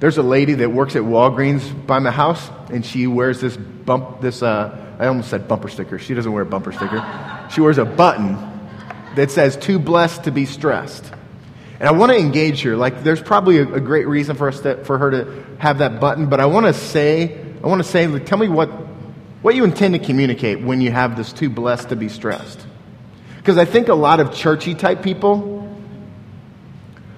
there's 0.00 0.18
a 0.18 0.22
lady 0.22 0.54
that 0.54 0.70
works 0.70 0.96
at 0.96 1.02
Walgreens 1.02 1.86
by 1.86 1.98
my 1.98 2.10
house, 2.10 2.50
and 2.70 2.84
she 2.84 3.06
wears 3.06 3.40
this 3.40 3.56
bump, 3.56 4.20
this, 4.20 4.42
uh, 4.42 4.96
I 4.98 5.06
almost 5.06 5.30
said 5.30 5.48
bumper 5.48 5.68
sticker. 5.68 5.98
She 5.98 6.14
doesn't 6.14 6.30
wear 6.30 6.42
a 6.42 6.46
bumper 6.46 6.72
sticker. 6.72 7.48
She 7.50 7.60
wears 7.60 7.78
a 7.78 7.84
button 7.84 8.36
that 9.14 9.30
says, 9.30 9.56
too 9.56 9.78
blessed 9.78 10.24
to 10.24 10.30
be 10.30 10.46
stressed. 10.46 11.12
And 11.78 11.88
I 11.88 11.92
want 11.92 12.12
to 12.12 12.18
engage 12.18 12.62
her. 12.62 12.76
Like, 12.76 13.02
there's 13.02 13.22
probably 13.22 13.58
a, 13.58 13.74
a 13.74 13.80
great 13.80 14.06
reason 14.06 14.36
for 14.36 14.48
us 14.48 14.60
to, 14.60 14.82
for 14.84 14.98
her 14.98 15.10
to 15.10 15.44
have 15.58 15.78
that 15.78 16.00
button, 16.00 16.28
but 16.28 16.40
I 16.40 16.46
want 16.46 16.66
to 16.66 16.74
say, 16.74 17.38
I 17.62 17.66
want 17.66 17.82
to 17.82 17.88
say, 17.88 18.18
tell 18.20 18.38
me 18.38 18.48
what, 18.48 18.68
what 19.42 19.54
you 19.54 19.64
intend 19.64 19.94
to 19.94 20.00
communicate 20.00 20.60
when 20.60 20.80
you 20.80 20.90
have 20.90 21.16
this 21.16 21.32
too 21.32 21.48
blessed 21.50 21.90
to 21.90 21.96
be 21.96 22.08
stressed. 22.08 22.66
Because 23.36 23.58
I 23.58 23.64
think 23.64 23.88
a 23.88 23.94
lot 23.94 24.20
of 24.20 24.34
churchy 24.34 24.74
type 24.74 25.02
people 25.02 25.63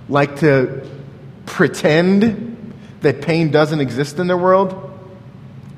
like 0.08 0.40
to 0.40 0.86
pretend 1.46 2.74
that 3.00 3.22
pain 3.22 3.50
doesn't 3.50 3.80
exist 3.80 4.18
in 4.18 4.26
their 4.26 4.36
world. 4.36 4.82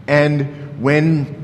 And 0.06 0.80
when 0.80 1.38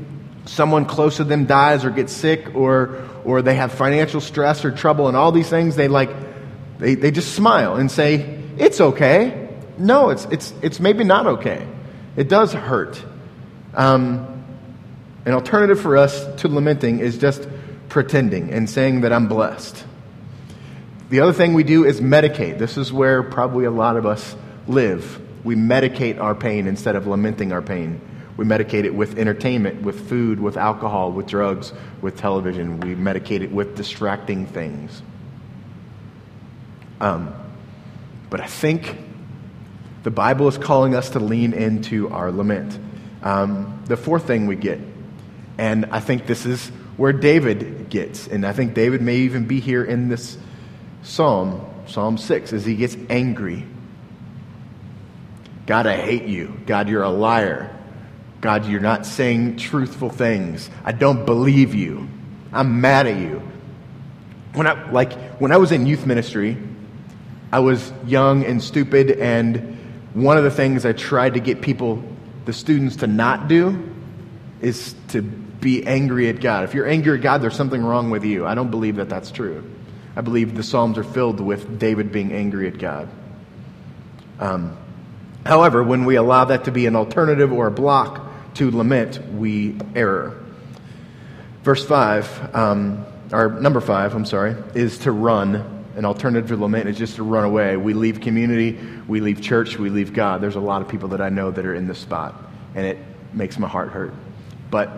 someone 0.45 0.85
close 0.85 1.17
to 1.17 1.23
them 1.23 1.45
dies 1.45 1.85
or 1.85 1.89
gets 1.89 2.13
sick 2.13 2.55
or, 2.55 3.07
or 3.23 3.41
they 3.41 3.55
have 3.55 3.71
financial 3.71 4.21
stress 4.21 4.65
or 4.65 4.71
trouble 4.71 5.07
and 5.07 5.17
all 5.17 5.31
these 5.31 5.49
things, 5.49 5.75
they 5.75 5.87
like, 5.87 6.09
they, 6.79 6.95
they 6.95 7.11
just 7.11 7.33
smile 7.33 7.75
and 7.75 7.91
say, 7.91 8.39
it's 8.57 8.79
okay. 8.79 9.49
No, 9.77 10.09
it's, 10.09 10.25
it's, 10.25 10.53
it's 10.61 10.79
maybe 10.79 11.03
not 11.03 11.27
okay. 11.27 11.67
It 12.15 12.29
does 12.29 12.53
hurt. 12.53 13.03
Um, 13.73 14.43
an 15.25 15.33
alternative 15.33 15.79
for 15.79 15.97
us 15.97 16.25
to 16.41 16.47
lamenting 16.47 16.99
is 16.99 17.17
just 17.17 17.47
pretending 17.89 18.51
and 18.51 18.69
saying 18.69 19.01
that 19.01 19.11
I'm 19.11 19.27
blessed. 19.27 19.83
The 21.09 21.19
other 21.19 21.33
thing 21.33 21.53
we 21.53 21.63
do 21.63 21.85
is 21.85 22.01
medicate. 22.01 22.57
This 22.57 22.77
is 22.77 22.91
where 22.91 23.23
probably 23.23 23.65
a 23.65 23.71
lot 23.71 23.97
of 23.97 24.05
us 24.05 24.35
live 24.67 25.21
we 25.45 25.55
medicate 25.55 26.19
our 26.19 26.33
pain 26.33 26.65
instead 26.65 26.95
of 26.95 27.05
lamenting 27.05 27.53
our 27.53 27.61
pain. 27.61 28.01
We 28.35 28.45
medicate 28.45 28.83
it 28.83 28.93
with 28.93 29.17
entertainment, 29.17 29.83
with 29.83 30.09
food, 30.09 30.39
with 30.39 30.57
alcohol, 30.57 31.11
with 31.11 31.27
drugs, 31.27 31.71
with 32.01 32.17
television. 32.17 32.79
We 32.79 32.95
medicate 32.95 33.41
it 33.41 33.51
with 33.51 33.77
distracting 33.77 34.47
things. 34.47 35.03
Um, 36.99 37.33
but 38.31 38.41
I 38.41 38.47
think 38.47 38.97
the 40.01 40.09
Bible 40.09 40.47
is 40.47 40.57
calling 40.57 40.95
us 40.95 41.11
to 41.11 41.19
lean 41.19 41.53
into 41.53 42.09
our 42.09 42.31
lament. 42.31 42.77
Um, 43.21 43.83
the 43.85 43.97
fourth 43.97 44.25
thing 44.25 44.47
we 44.47 44.55
get, 44.55 44.79
and 45.59 45.85
I 45.91 45.99
think 45.99 46.25
this 46.25 46.47
is 46.47 46.69
where 46.97 47.13
David 47.13 47.89
gets, 47.89 48.27
and 48.27 48.45
I 48.45 48.51
think 48.51 48.73
David 48.73 49.01
may 49.03 49.17
even 49.17 49.45
be 49.45 49.59
here 49.59 49.83
in 49.83 50.09
this 50.09 50.37
psalm, 51.05 51.65
Psalm 51.87 52.17
6, 52.17 52.51
as 52.51 52.65
he 52.65 52.75
gets 52.75 52.97
angry 53.09 53.65
God, 55.65 55.87
I 55.87 55.97
hate 55.97 56.25
you. 56.25 56.59
God, 56.65 56.89
you're 56.89 57.03
a 57.03 57.09
liar. 57.09 57.75
God, 58.41 58.65
you're 58.65 58.81
not 58.81 59.05
saying 59.05 59.57
truthful 59.57 60.09
things. 60.09 60.69
I 60.83 60.91
don't 60.91 61.25
believe 61.25 61.73
you. 61.73 62.07
I'm 62.53 62.81
mad 62.81 63.07
at 63.07 63.19
you. 63.19 63.41
When 64.53 64.67
I, 64.67 64.91
like, 64.91 65.13
when 65.39 65.51
I 65.51 65.57
was 65.57 65.71
in 65.71 65.85
youth 65.85 66.05
ministry, 66.05 66.57
I 67.51 67.59
was 67.59 67.91
young 68.05 68.45
and 68.45 68.61
stupid, 68.61 69.11
and 69.11 69.77
one 70.13 70.37
of 70.37 70.43
the 70.43 70.51
things 70.51 70.85
I 70.85 70.93
tried 70.93 71.33
to 71.33 71.39
get 71.39 71.61
people, 71.61 72.03
the 72.45 72.53
students, 72.53 72.97
to 72.97 73.07
not 73.07 73.47
do 73.47 73.91
is 74.61 74.95
to 75.09 75.21
be 75.21 75.85
angry 75.85 76.29
at 76.29 76.39
God. 76.39 76.63
If 76.63 76.73
you're 76.73 76.87
angry 76.87 77.17
at 77.17 77.23
God, 77.23 77.41
there's 77.41 77.55
something 77.55 77.83
wrong 77.83 78.11
with 78.11 78.23
you. 78.23 78.45
I 78.45 78.55
don't 78.55 78.69
believe 78.69 78.97
that 78.97 79.09
that's 79.09 79.31
true. 79.31 79.63
I 80.15 80.21
believe 80.21 80.55
the 80.55 80.63
Psalms 80.63 80.97
are 80.97 81.03
filled 81.03 81.39
with 81.39 81.79
David 81.79 82.11
being 82.11 82.31
angry 82.31 82.67
at 82.67 82.77
God. 82.77 83.09
Um, 84.39 84.77
However, 85.45 85.83
when 85.83 86.05
we 86.05 86.15
allow 86.15 86.45
that 86.45 86.63
to 86.63 86.71
be 86.71 86.87
an 86.87 86.95
alternative 86.95 87.53
or 87.53 87.67
a 87.67 87.71
block 87.71 88.25
to 88.55 88.71
lament, 88.71 89.23
we 89.33 89.77
err. 89.95 90.33
Verse 91.63 91.85
5, 91.85 92.55
um, 92.55 93.05
or 93.31 93.49
number 93.49 93.79
5, 93.79 94.15
I'm 94.15 94.25
sorry, 94.25 94.55
is 94.73 94.97
to 94.99 95.11
run. 95.11 95.85
An 95.95 96.03
alternative 96.03 96.49
to 96.49 96.57
lament 96.57 96.89
is 96.89 96.97
just 96.97 97.17
to 97.17 97.23
run 97.23 97.43
away. 97.43 97.77
We 97.77 97.93
leave 97.93 98.21
community, 98.21 98.79
we 99.07 99.21
leave 99.21 99.39
church, 99.39 99.77
we 99.77 99.89
leave 99.89 100.13
God. 100.13 100.41
There's 100.41 100.55
a 100.55 100.59
lot 100.59 100.81
of 100.81 100.87
people 100.87 101.09
that 101.09 101.21
I 101.21 101.29
know 101.29 101.51
that 101.51 101.65
are 101.65 101.75
in 101.75 101.87
this 101.87 101.99
spot, 101.99 102.35
and 102.73 102.85
it 102.85 102.97
makes 103.31 103.59
my 103.59 103.67
heart 103.67 103.89
hurt. 103.89 104.13
But 104.71 104.89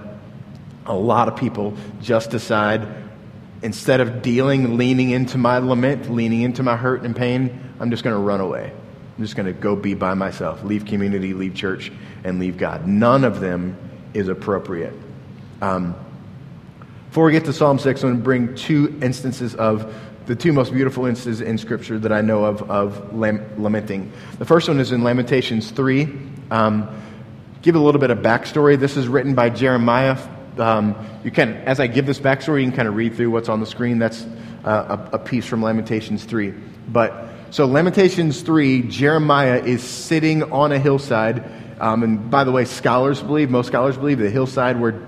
a 0.86 0.96
lot 0.96 1.28
of 1.28 1.36
people 1.36 1.76
just 2.02 2.32
decide 2.32 2.88
instead 3.62 4.02
of 4.02 4.22
dealing, 4.22 4.78
leaning 4.78 5.12
into 5.12 5.38
my 5.38 5.58
lament, 5.58 6.12
leaning 6.12 6.42
into 6.42 6.64
my 6.64 6.76
hurt 6.76 7.04
and 7.04 7.16
pain, 7.16 7.74
I'm 7.80 7.92
just 7.92 8.04
going 8.04 8.16
to 8.16 8.22
run 8.22 8.40
away. 8.40 8.72
I'm 9.18 9.24
just 9.24 9.36
going 9.36 9.48
to 9.48 9.54
go 9.54 9.76
be 9.76 9.94
by 9.94 10.14
myself, 10.14 10.64
leave 10.64 10.86
community, 10.86 11.34
leave 11.34 11.56
church, 11.56 11.92
and 12.24 12.40
leave 12.40 12.58
God. 12.58 12.88
None 12.88 13.24
of 13.24 13.40
them 13.40 13.78
is 14.14 14.28
appropriate. 14.28 14.94
Um, 15.62 15.96
before 17.08 17.26
we 17.26 17.32
get 17.32 17.46
to 17.46 17.54
Psalm 17.54 17.80
6, 17.80 18.04
I'm 18.04 18.10
going 18.10 18.18
to 18.20 18.24
bring 18.24 18.56
two 18.56 19.00
instances 19.02 19.56
of 19.56 19.94
the 20.28 20.36
two 20.36 20.52
most 20.52 20.74
beautiful 20.74 21.06
instances 21.06 21.42
in 21.42 21.58
Scripture 21.58 21.98
that 22.00 22.12
I 22.12 22.22
know 22.22 22.46
of 22.46 22.70
of 22.70 23.14
lamenting. 23.14 24.12
The 24.38 24.46
first 24.46 24.68
one 24.68 24.80
is 24.80 24.92
in 24.92 25.04
Lamentations 25.04 25.72
3. 25.72 26.14
Um, 26.52 26.90
give 27.62 27.76
a 27.76 27.80
little 27.80 28.02
bit 28.02 28.12
of 28.12 28.20
backstory. 28.20 28.78
This 28.78 28.98
is 28.98 29.08
written 29.08 29.36
by 29.36 29.50
Jeremiah. 29.50 30.18
Um, 30.60 30.96
you 31.24 31.32
can, 31.32 31.56
as 31.56 31.80
I 31.80 31.88
give 31.88 32.06
this 32.06 32.20
backstory, 32.20 32.62
you 32.62 32.68
can 32.68 32.76
kind 32.76 32.88
of 32.88 32.96
read 32.96 33.16
through 33.16 33.32
what's 33.32 33.50
on 33.50 33.60
the 33.60 33.66
screen. 33.66 34.00
That's 34.00 34.26
uh, 34.64 35.08
a, 35.12 35.16
a 35.16 35.20
piece 35.20 35.46
from 35.46 35.62
Lamentations 35.62 36.24
3. 36.26 36.54
But 36.88 37.28
so, 37.50 37.66
Lamentations 37.66 38.42
3, 38.42 38.84
Jeremiah 38.84 39.62
is 39.64 39.82
sitting 39.82 40.44
on 40.52 40.74
a 40.74 40.80
hillside. 40.80 41.44
Um, 41.80 42.04
and 42.04 42.30
by 42.30 42.44
the 42.44 42.52
way, 42.52 42.66
scholars 42.66 43.22
believe, 43.22 43.50
most 43.50 43.68
scholars 43.68 43.96
believe, 43.96 44.20
the 44.20 44.30
hillside 44.30 44.80
where 44.80 45.00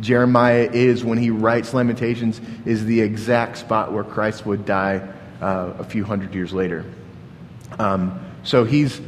Jeremiah 0.00 0.68
is 0.72 1.04
when 1.04 1.18
he 1.18 1.30
writes 1.30 1.74
Lamentations 1.74 2.40
is 2.64 2.84
the 2.84 3.00
exact 3.00 3.58
spot 3.58 3.92
where 3.92 4.04
Christ 4.04 4.46
would 4.46 4.64
die 4.64 5.06
uh, 5.40 5.74
a 5.78 5.84
few 5.84 6.04
hundred 6.04 6.34
years 6.34 6.52
later. 6.52 6.84
Um, 7.78 8.24
so, 8.44 8.64
he's 8.64 9.00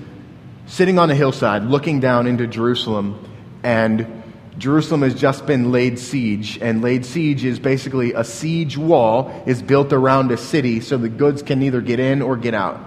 sitting 0.67 0.99
on 0.99 1.11
a 1.11 1.15
hillside 1.15 1.63
looking 1.63 2.01
down 2.01 2.27
into 2.27 2.49
Jerusalem, 2.49 3.25
and 3.63 4.22
Jerusalem 4.59 5.03
has 5.03 5.15
just 5.15 5.47
been 5.47 5.73
laid 5.73 5.99
siege, 5.99 6.59
and 6.61 6.83
laid 6.83 7.07
siege 7.07 7.45
is 7.45 7.59
basically 7.59 8.13
a 8.13 8.23
siege 8.23 8.77
wall 8.77 9.43
is 9.47 9.63
built 9.63 9.93
around 9.93 10.31
a 10.31 10.37
city 10.37 10.81
so 10.81 10.99
the 10.99 11.09
goods 11.09 11.43
can 11.43 11.59
neither 11.59 11.81
get 11.81 11.99
in 11.99 12.21
or 12.21 12.37
get 12.37 12.55
out. 12.55 12.81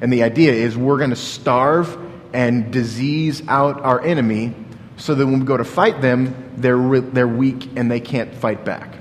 And 0.00 0.12
the 0.12 0.22
idea 0.22 0.52
is 0.52 0.76
we're 0.76 0.98
going 0.98 1.10
to 1.10 1.16
starve 1.16 1.98
and 2.32 2.72
disease 2.72 3.42
out 3.46 3.82
our 3.82 4.00
enemy 4.00 4.54
so 4.96 5.14
that 5.14 5.26
when 5.26 5.40
we 5.40 5.46
go 5.46 5.56
to 5.56 5.64
fight 5.64 6.00
them, 6.00 6.50
they're, 6.56 6.76
re- 6.76 7.00
they're 7.00 7.28
weak 7.28 7.68
and 7.76 7.90
they 7.90 8.00
can't 8.00 8.34
fight 8.34 8.64
back. 8.64 8.96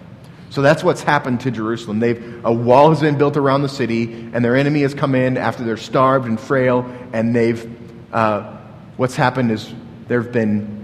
So 0.50 0.62
that's 0.62 0.84
what's 0.84 1.02
happened 1.02 1.40
to 1.42 1.52
Jerusalem. 1.52 2.00
They've, 2.00 2.44
a 2.44 2.52
wall 2.52 2.90
has 2.90 3.00
been 3.00 3.18
built 3.18 3.38
around 3.38 3.62
the 3.62 3.70
city, 3.70 4.12
and 4.34 4.44
their 4.44 4.58
enemy 4.58 4.82
has 4.82 4.94
come 4.94 5.16
in 5.16 5.38
after 5.38 5.64
they're 5.64 5.78
starved 5.78 6.28
and 6.28 6.38
frail, 6.38 6.94
and 7.14 7.34
they've, 7.34 7.74
uh, 8.14 8.58
what's 8.98 9.16
happened 9.16 9.52
is 9.52 9.74
there 10.10 10.22
have 10.22 10.34
been 10.34 10.81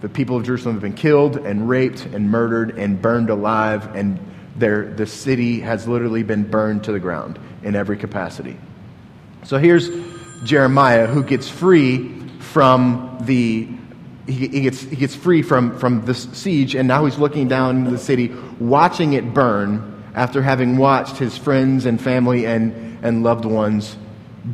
the 0.00 0.08
people 0.08 0.36
of 0.36 0.44
Jerusalem 0.44 0.76
have 0.76 0.82
been 0.82 0.94
killed 0.94 1.36
and 1.36 1.68
raped 1.68 2.06
and 2.06 2.30
murdered 2.30 2.78
and 2.78 3.00
burned 3.00 3.30
alive, 3.30 3.94
and 3.94 4.18
the 4.56 5.06
city 5.06 5.60
has 5.60 5.88
literally 5.88 6.22
been 6.22 6.42
burned 6.42 6.84
to 6.84 6.92
the 6.92 7.00
ground 7.00 7.38
in 7.62 7.76
every 7.76 7.96
capacity. 7.96 8.58
So 9.44 9.58
here's 9.58 9.90
Jeremiah 10.44 11.06
who 11.06 11.22
gets 11.22 11.48
free 11.48 12.18
from 12.40 13.18
the 13.22 13.68
he, 14.26 14.60
gets, 14.60 14.82
he 14.82 14.96
gets 14.96 15.14
free 15.14 15.42
from, 15.42 15.76
from 15.78 16.04
this 16.04 16.28
siege, 16.32 16.74
and 16.74 16.86
now 16.86 17.04
he's 17.04 17.18
looking 17.18 17.48
down 17.48 17.78
into 17.78 17.90
the 17.90 17.98
city, 17.98 18.28
watching 18.60 19.14
it 19.14 19.34
burn 19.34 20.04
after 20.14 20.42
having 20.42 20.76
watched 20.76 21.16
his 21.16 21.36
friends 21.36 21.86
and 21.86 22.00
family 22.00 22.46
and, 22.46 23.04
and 23.04 23.22
loved 23.22 23.44
ones 23.44 23.96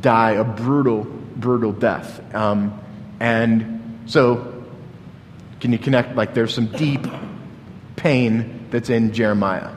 die 0.00 0.32
a 0.32 0.44
brutal, 0.44 1.04
brutal 1.36 1.72
death. 1.72 2.34
Um, 2.34 2.80
and 3.20 4.00
so, 4.06 4.55
can 5.60 5.72
you 5.72 5.78
connect? 5.78 6.14
Like, 6.14 6.34
there's 6.34 6.54
some 6.54 6.66
deep 6.66 7.06
pain 7.96 8.66
that's 8.70 8.90
in 8.90 9.12
Jeremiah 9.12 9.72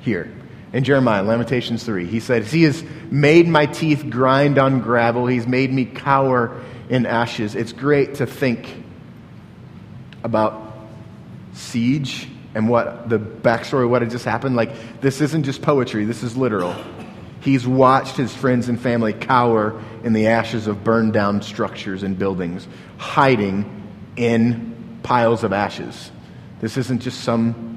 here. 0.00 0.32
In 0.72 0.84
Jeremiah, 0.84 1.22
Lamentations 1.22 1.84
3, 1.84 2.06
he 2.06 2.20
says, 2.20 2.50
He 2.50 2.62
has 2.62 2.82
made 3.10 3.46
my 3.46 3.66
teeth 3.66 4.08
grind 4.08 4.58
on 4.58 4.80
gravel, 4.80 5.26
He's 5.26 5.46
made 5.46 5.72
me 5.72 5.84
cower 5.84 6.62
in 6.88 7.06
ashes. 7.06 7.54
It's 7.54 7.72
great 7.72 8.16
to 8.16 8.26
think 8.26 8.68
about 10.24 10.72
siege 11.54 12.28
and 12.54 12.68
what 12.68 13.08
the 13.08 13.18
backstory, 13.18 13.84
of 13.84 13.90
what 13.90 14.02
had 14.02 14.10
just 14.10 14.24
happened. 14.24 14.56
Like, 14.56 15.00
this 15.00 15.20
isn't 15.20 15.44
just 15.44 15.62
poetry, 15.62 16.04
this 16.04 16.22
is 16.22 16.36
literal. 16.36 16.74
He's 17.40 17.66
watched 17.66 18.16
his 18.16 18.32
friends 18.34 18.68
and 18.68 18.80
family 18.80 19.12
cower 19.12 19.82
in 20.04 20.12
the 20.12 20.28
ashes 20.28 20.68
of 20.68 20.84
burned 20.84 21.12
down 21.12 21.42
structures 21.42 22.02
and 22.02 22.18
buildings, 22.18 22.68
hiding 22.98 23.82
in 24.16 24.71
piles 25.02 25.44
of 25.44 25.52
ashes. 25.52 26.10
This 26.60 26.76
isn't 26.76 27.00
just 27.00 27.22
some 27.22 27.72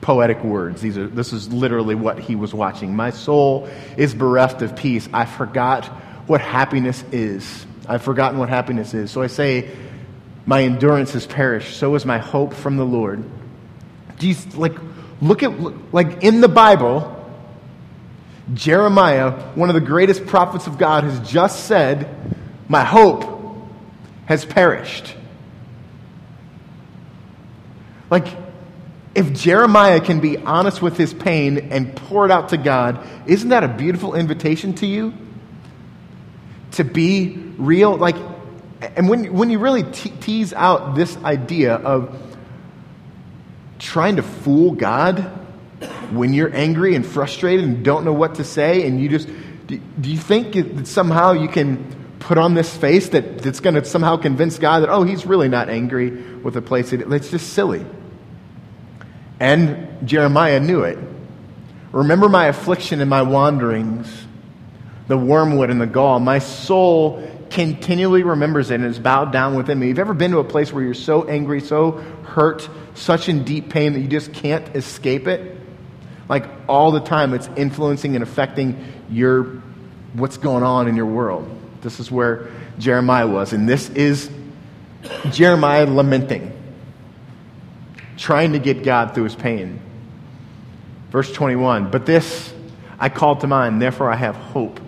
poetic 0.00 0.42
words. 0.44 0.80
These 0.80 0.98
are, 0.98 1.06
this 1.06 1.32
is 1.32 1.52
literally 1.52 1.94
what 1.94 2.18
he 2.18 2.36
was 2.36 2.54
watching. 2.54 2.94
My 2.94 3.10
soul 3.10 3.68
is 3.96 4.14
bereft 4.14 4.62
of 4.62 4.76
peace. 4.76 5.08
I 5.12 5.24
forgot 5.24 5.86
what 6.26 6.40
happiness 6.40 7.04
is. 7.12 7.66
I've 7.88 8.02
forgotten 8.02 8.38
what 8.38 8.48
happiness 8.48 8.94
is. 8.94 9.10
So 9.10 9.22
I 9.22 9.28
say, 9.28 9.70
my 10.46 10.62
endurance 10.62 11.12
has 11.12 11.26
perished. 11.26 11.76
So 11.76 11.94
is 11.94 12.04
my 12.04 12.18
hope 12.18 12.54
from 12.54 12.76
the 12.76 12.86
Lord. 12.86 13.24
You, 14.20 14.34
like, 14.54 14.76
look 15.20 15.42
at, 15.42 15.92
like, 15.92 16.22
in 16.22 16.40
the 16.40 16.48
Bible, 16.48 17.12
Jeremiah, 18.54 19.32
one 19.54 19.68
of 19.68 19.74
the 19.74 19.80
greatest 19.80 20.26
prophets 20.26 20.66
of 20.66 20.78
God, 20.78 21.04
has 21.04 21.20
just 21.28 21.64
said, 21.64 22.08
My 22.68 22.84
hope 22.84 23.68
has 24.26 24.44
perished. 24.44 25.14
Like, 28.10 28.26
if 29.14 29.32
Jeremiah 29.32 30.00
can 30.00 30.20
be 30.20 30.36
honest 30.36 30.82
with 30.82 30.96
his 30.96 31.14
pain 31.14 31.70
and 31.70 31.96
pour 31.96 32.26
it 32.26 32.30
out 32.30 32.50
to 32.50 32.58
God, 32.58 33.04
isn't 33.26 33.48
that 33.48 33.64
a 33.64 33.68
beautiful 33.68 34.14
invitation 34.14 34.74
to 34.74 34.86
you? 34.86 35.14
To 36.72 36.84
be 36.84 37.36
real? 37.56 37.96
Like, 37.96 38.16
and 38.80 39.08
when, 39.08 39.32
when 39.32 39.50
you 39.50 39.58
really 39.58 39.84
te- 39.84 40.10
tease 40.10 40.52
out 40.52 40.94
this 40.94 41.16
idea 41.18 41.74
of 41.74 42.14
trying 43.78 44.16
to 44.16 44.22
fool 44.22 44.72
God 44.72 45.20
when 46.10 46.32
you're 46.34 46.54
angry 46.54 46.94
and 46.94 47.04
frustrated 47.04 47.64
and 47.64 47.84
don't 47.84 48.04
know 48.04 48.12
what 48.12 48.36
to 48.36 48.44
say, 48.44 48.86
and 48.86 49.00
you 49.00 49.08
just, 49.08 49.28
do, 49.66 49.80
do 50.00 50.10
you 50.10 50.18
think 50.18 50.52
that 50.52 50.86
somehow 50.86 51.32
you 51.32 51.48
can 51.48 52.05
put 52.26 52.38
on 52.38 52.54
this 52.54 52.76
face 52.76 53.10
that, 53.10 53.38
that's 53.38 53.60
going 53.60 53.76
to 53.76 53.84
somehow 53.84 54.16
convince 54.16 54.58
God 54.58 54.80
that, 54.80 54.88
oh, 54.88 55.04
he's 55.04 55.24
really 55.24 55.48
not 55.48 55.68
angry 55.68 56.10
with 56.10 56.54
the 56.54 56.60
place? 56.60 56.92
It's 56.92 57.30
just 57.30 57.52
silly. 57.52 57.86
And 59.38 60.08
Jeremiah 60.08 60.58
knew 60.58 60.82
it. 60.82 60.98
Remember 61.92 62.28
my 62.28 62.46
affliction 62.46 63.00
and 63.00 63.08
my 63.08 63.22
wanderings, 63.22 64.08
the 65.06 65.16
wormwood 65.16 65.70
and 65.70 65.80
the 65.80 65.86
gall. 65.86 66.18
My 66.18 66.40
soul 66.40 67.30
continually 67.48 68.24
remembers 68.24 68.72
it 68.72 68.80
and 68.80 68.86
is 68.86 68.98
bowed 68.98 69.30
down 69.30 69.54
within 69.54 69.78
me. 69.78 69.86
You've 69.86 70.00
ever 70.00 70.12
been 70.12 70.32
to 70.32 70.38
a 70.38 70.44
place 70.44 70.72
where 70.72 70.82
you're 70.82 70.94
so 70.94 71.28
angry, 71.28 71.60
so 71.60 71.92
hurt, 72.24 72.68
such 72.94 73.28
in 73.28 73.44
deep 73.44 73.70
pain 73.70 73.92
that 73.92 74.00
you 74.00 74.08
just 74.08 74.32
can't 74.32 74.74
escape 74.74 75.28
it? 75.28 75.60
Like 76.28 76.44
all 76.68 76.90
the 76.90 76.98
time, 76.98 77.34
it's 77.34 77.48
influencing 77.54 78.16
and 78.16 78.24
affecting 78.24 78.84
your 79.08 79.62
what's 80.14 80.38
going 80.38 80.64
on 80.64 80.88
in 80.88 80.96
your 80.96 81.06
world. 81.06 81.55
This 81.86 82.00
is 82.00 82.10
where 82.10 82.48
Jeremiah 82.80 83.28
was, 83.28 83.52
and 83.52 83.68
this 83.68 83.88
is 83.90 84.28
Jeremiah 85.30 85.86
lamenting, 85.86 86.52
trying 88.16 88.54
to 88.54 88.58
get 88.58 88.82
God 88.82 89.14
through 89.14 89.22
his 89.22 89.36
pain. 89.36 89.78
Verse 91.10 91.32
21 91.32 91.92
But 91.92 92.04
this 92.04 92.52
I 92.98 93.08
called 93.08 93.42
to 93.42 93.46
mind, 93.46 93.80
therefore 93.80 94.10
I 94.10 94.16
have 94.16 94.34
hope. 94.34 94.80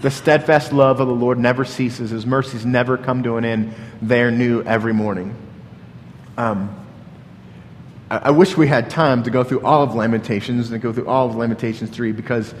The 0.00 0.10
steadfast 0.10 0.72
love 0.72 0.98
of 0.98 1.06
the 1.06 1.14
Lord 1.14 1.38
never 1.38 1.64
ceases, 1.64 2.10
his 2.10 2.26
mercies 2.26 2.66
never 2.66 2.98
come 2.98 3.22
to 3.22 3.36
an 3.36 3.44
end. 3.44 3.72
They 4.02 4.20
are 4.22 4.32
new 4.32 4.64
every 4.64 4.92
morning. 4.92 5.36
Um, 6.36 6.74
I, 8.10 8.16
I 8.16 8.30
wish 8.32 8.56
we 8.56 8.66
had 8.66 8.90
time 8.90 9.22
to 9.22 9.30
go 9.30 9.44
through 9.44 9.60
all 9.60 9.84
of 9.84 9.94
Lamentations 9.94 10.72
and 10.72 10.82
go 10.82 10.92
through 10.92 11.06
all 11.06 11.28
of 11.28 11.36
Lamentations 11.36 11.90
3 11.90 12.10
because 12.10 12.52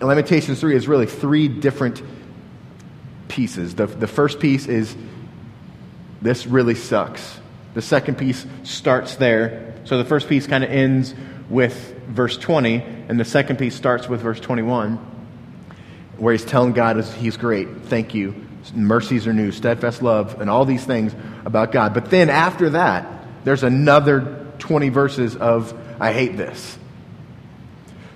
Lamentations 0.00 0.58
3 0.58 0.74
is 0.74 0.88
really 0.88 1.06
three 1.06 1.46
different 1.46 2.02
pieces. 3.32 3.74
The, 3.74 3.86
the 3.86 4.06
first 4.06 4.38
piece 4.40 4.66
is 4.66 4.94
this 6.20 6.46
really 6.46 6.74
sucks. 6.74 7.40
The 7.74 7.82
second 7.82 8.18
piece 8.18 8.46
starts 8.62 9.16
there. 9.16 9.74
So 9.84 9.98
the 9.98 10.04
first 10.04 10.28
piece 10.28 10.46
kind 10.46 10.62
of 10.62 10.70
ends 10.70 11.14
with 11.48 11.94
verse 12.06 12.36
20, 12.36 12.76
and 13.08 13.18
the 13.18 13.24
second 13.24 13.58
piece 13.58 13.74
starts 13.74 14.08
with 14.08 14.20
verse 14.20 14.38
21 14.38 15.08
where 16.18 16.32
he's 16.32 16.44
telling 16.44 16.72
God 16.72 17.02
he's 17.02 17.36
great. 17.36 17.68
Thank 17.86 18.14
you. 18.14 18.34
Mercies 18.74 19.26
are 19.26 19.32
new, 19.32 19.50
steadfast 19.50 20.02
love, 20.02 20.40
and 20.40 20.48
all 20.48 20.64
these 20.64 20.84
things 20.84 21.12
about 21.44 21.72
God. 21.72 21.94
But 21.94 22.10
then 22.10 22.30
after 22.30 22.70
that, 22.70 23.06
there's 23.44 23.64
another 23.64 24.46
20 24.60 24.90
verses 24.90 25.34
of 25.34 25.76
I 26.00 26.12
hate 26.12 26.36
this. 26.36 26.78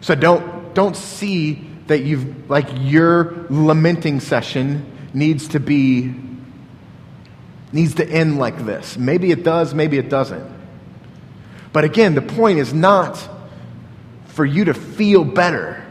So 0.03 0.15
don't 0.15 0.73
don't 0.73 0.97
see 0.97 1.69
that 1.89 2.03
you've 2.03 2.49
like 2.49 2.69
your 2.79 3.47
lamenting 3.51 4.21
session 4.21 4.93
needs 5.17 5.49
to 5.49 5.59
be 5.59 6.15
needs 7.73 7.95
to 7.95 8.09
end 8.09 8.39
like 8.39 8.65
this. 8.65 8.97
Maybe 8.99 9.31
it 9.33 9.43
does, 9.43 9.75
maybe 9.75 9.99
it 9.99 10.09
doesn't. 10.09 10.47
But 11.73 11.85
again, 11.85 12.15
the 12.15 12.23
point 12.23 12.59
is 12.59 12.73
not 12.73 13.29
for 14.27 14.45
you 14.45 14.67
to 14.67 14.75
feel 14.75 15.25
better. 15.25 15.85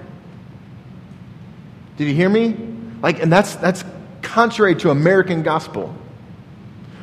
Did 1.98 2.08
you 2.08 2.14
hear 2.14 2.30
me? 2.30 2.56
Like, 3.02 3.22
and 3.22 3.32
that's, 3.32 3.56
that's 3.56 3.84
contrary 4.22 4.76
to 4.76 4.90
American 4.90 5.44
gospel. 5.44 5.94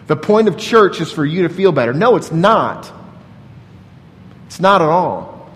The 0.07 0.17
point 0.17 0.49
of 0.49 0.57
church 0.57 1.01
is 1.01 1.13
for 1.13 1.25
you 1.25 1.43
to 1.43 1.49
feel 1.49 1.71
better. 1.71 1.93
No, 1.93 2.17
it's 2.17 2.33
not. 2.33 2.91
It's 4.47 4.61
not 4.61 4.81
at 4.81 4.89
all. 4.89 5.51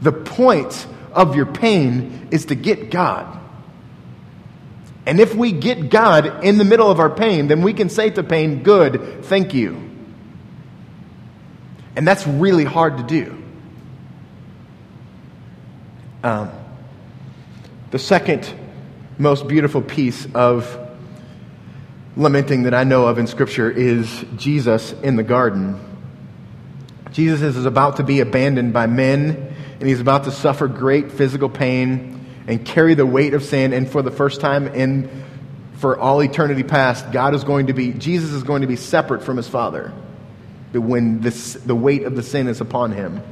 The 0.00 0.12
point 0.12 0.86
of 1.12 1.36
your 1.36 1.46
pain 1.46 2.28
is 2.30 2.46
to 2.46 2.54
get 2.54 2.90
God. 2.90 3.40
And 5.06 5.20
if 5.20 5.34
we 5.34 5.52
get 5.52 5.90
God 5.90 6.44
in 6.44 6.58
the 6.58 6.64
middle 6.64 6.90
of 6.90 6.98
our 6.98 7.10
pain, 7.10 7.48
then 7.48 7.62
we 7.62 7.74
can 7.74 7.88
say 7.88 8.10
to 8.10 8.22
pain, 8.22 8.62
Good, 8.62 9.24
thank 9.24 9.52
you. 9.52 9.90
And 11.96 12.08
that's 12.08 12.26
really 12.26 12.64
hard 12.64 12.98
to 12.98 13.02
do. 13.04 13.42
Um, 16.22 16.50
the 17.90 17.98
second 17.98 18.50
most 19.18 19.46
beautiful 19.46 19.82
piece 19.82 20.26
of 20.34 20.80
lamenting 22.16 22.64
that 22.64 22.74
I 22.74 22.84
know 22.84 23.06
of 23.06 23.18
in 23.18 23.26
Scripture 23.26 23.70
is 23.70 24.24
Jesus 24.36 24.92
in 25.02 25.16
the 25.16 25.22
garden. 25.22 25.78
Jesus 27.12 27.56
is 27.56 27.66
about 27.66 27.96
to 27.96 28.02
be 28.02 28.20
abandoned 28.20 28.72
by 28.72 28.86
men, 28.86 29.54
and 29.78 29.88
he's 29.88 30.00
about 30.00 30.24
to 30.24 30.32
suffer 30.32 30.66
great 30.66 31.12
physical 31.12 31.48
pain 31.48 32.23
and 32.46 32.64
carry 32.64 32.94
the 32.94 33.06
weight 33.06 33.34
of 33.34 33.42
sin. 33.42 33.72
And 33.72 33.90
for 33.90 34.02
the 34.02 34.10
first 34.10 34.40
time 34.40 34.68
in 34.68 35.24
for 35.76 35.98
all 35.98 36.22
eternity 36.22 36.62
past, 36.62 37.10
God 37.12 37.34
is 37.34 37.44
going 37.44 37.66
to 37.66 37.72
be 37.72 37.92
Jesus 37.92 38.30
is 38.30 38.42
going 38.42 38.62
to 38.62 38.68
be 38.68 38.76
separate 38.76 39.22
from 39.22 39.36
his 39.36 39.48
Father 39.48 39.92
when 40.80 41.20
this, 41.20 41.54
the 41.54 41.74
weight 41.74 42.04
of 42.04 42.16
the 42.16 42.22
sin 42.22 42.48
is 42.48 42.60
upon 42.60 42.92
him. 42.92 43.22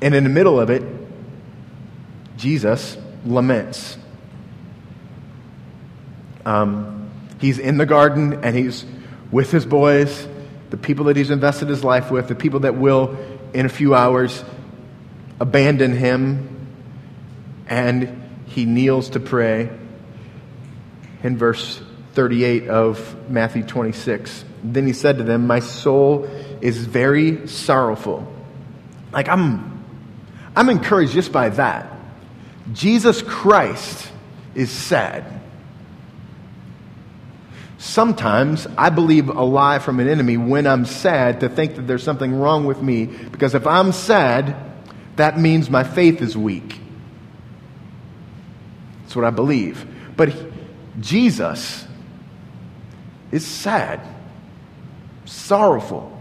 And 0.00 0.14
in 0.14 0.24
the 0.24 0.30
middle 0.30 0.60
of 0.60 0.70
it, 0.70 0.82
Jesus 2.36 2.96
laments. 3.24 3.96
Um, 6.44 7.10
he's 7.40 7.58
in 7.58 7.78
the 7.78 7.86
garden 7.86 8.44
and 8.44 8.56
he's 8.56 8.84
with 9.30 9.50
his 9.50 9.66
boys, 9.66 10.26
the 10.70 10.76
people 10.76 11.06
that 11.06 11.16
he's 11.16 11.30
invested 11.30 11.68
his 11.68 11.84
life 11.84 12.10
with, 12.10 12.28
the 12.28 12.34
people 12.34 12.60
that 12.60 12.76
will, 12.76 13.18
in 13.52 13.66
a 13.66 13.68
few 13.68 13.94
hours, 13.94 14.42
abandon 15.40 15.94
him. 15.94 16.57
And 17.68 18.28
he 18.46 18.64
kneels 18.64 19.10
to 19.10 19.20
pray 19.20 19.70
in 21.22 21.36
verse 21.36 21.80
38 22.14 22.68
of 22.68 23.30
Matthew 23.30 23.62
26. 23.62 24.44
Then 24.64 24.86
he 24.86 24.92
said 24.92 25.18
to 25.18 25.24
them, 25.24 25.46
My 25.46 25.60
soul 25.60 26.24
is 26.60 26.78
very 26.78 27.46
sorrowful. 27.46 28.26
Like, 29.12 29.28
I'm, 29.28 29.84
I'm 30.56 30.68
encouraged 30.68 31.12
just 31.12 31.30
by 31.30 31.50
that. 31.50 31.92
Jesus 32.72 33.22
Christ 33.22 34.10
is 34.54 34.70
sad. 34.70 35.38
Sometimes 37.78 38.66
I 38.76 38.90
believe 38.90 39.28
a 39.28 39.44
lie 39.44 39.78
from 39.78 40.00
an 40.00 40.08
enemy 40.08 40.36
when 40.36 40.66
I'm 40.66 40.84
sad 40.84 41.40
to 41.40 41.48
think 41.48 41.76
that 41.76 41.82
there's 41.82 42.02
something 42.02 42.34
wrong 42.34 42.64
with 42.64 42.82
me 42.82 43.06
because 43.06 43.54
if 43.54 43.66
I'm 43.66 43.92
sad, 43.92 44.56
that 45.14 45.38
means 45.38 45.70
my 45.70 45.84
faith 45.84 46.20
is 46.20 46.36
weak. 46.36 46.80
That's 49.08 49.16
what 49.16 49.24
I 49.24 49.30
believe. 49.30 49.86
But 50.18 50.36
Jesus 51.00 51.86
is 53.32 53.46
sad, 53.46 54.02
sorrowful, 55.24 56.12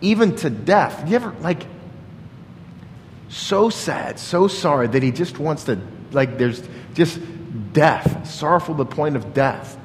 even 0.00 0.34
to 0.36 0.48
death. 0.48 1.06
You 1.06 1.16
ever, 1.16 1.34
like, 1.42 1.66
so 3.28 3.68
sad, 3.68 4.18
so 4.18 4.48
sorry 4.48 4.86
that 4.86 5.02
he 5.02 5.10
just 5.10 5.38
wants 5.38 5.64
to, 5.64 5.78
like, 6.10 6.38
there's 6.38 6.66
just 6.94 7.20
death, 7.74 8.26
sorrowful 8.26 8.74
to 8.76 8.84
the 8.84 8.90
point 8.90 9.16
of 9.16 9.34
death. 9.34 9.76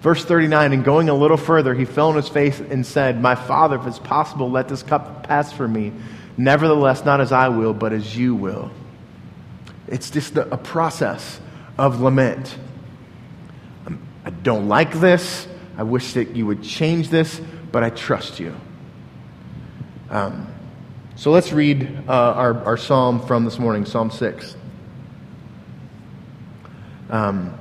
Verse 0.00 0.24
39, 0.24 0.72
and 0.72 0.84
going 0.84 1.08
a 1.08 1.14
little 1.14 1.36
further, 1.36 1.72
he 1.72 1.84
fell 1.84 2.08
on 2.08 2.16
his 2.16 2.28
face 2.28 2.58
and 2.58 2.84
said, 2.84 3.22
My 3.22 3.36
father, 3.36 3.76
if 3.76 3.86
it's 3.86 4.00
possible, 4.00 4.50
let 4.50 4.66
this 4.66 4.82
cup 4.82 5.22
pass 5.28 5.52
from 5.52 5.72
me. 5.72 5.92
Nevertheless, 6.36 7.04
not 7.04 7.20
as 7.20 7.30
I 7.30 7.46
will, 7.50 7.74
but 7.74 7.92
as 7.92 8.16
you 8.16 8.34
will. 8.34 8.72
It's 9.92 10.08
just 10.10 10.38
a 10.38 10.56
process 10.56 11.38
of 11.76 12.00
lament. 12.00 12.56
Um, 13.86 14.00
I 14.24 14.30
don't 14.30 14.66
like 14.66 14.92
this. 14.94 15.46
I 15.76 15.82
wish 15.82 16.14
that 16.14 16.34
you 16.34 16.46
would 16.46 16.62
change 16.62 17.10
this, 17.10 17.38
but 17.70 17.84
I 17.84 17.90
trust 17.90 18.40
you. 18.40 18.56
Um, 20.08 20.46
so 21.14 21.30
let's 21.30 21.52
read 21.52 22.04
uh, 22.08 22.12
our, 22.12 22.64
our 22.64 22.76
psalm 22.78 23.20
from 23.26 23.44
this 23.44 23.58
morning, 23.58 23.84
Psalm 23.84 24.10
6. 24.10 24.56
Um, 27.10 27.54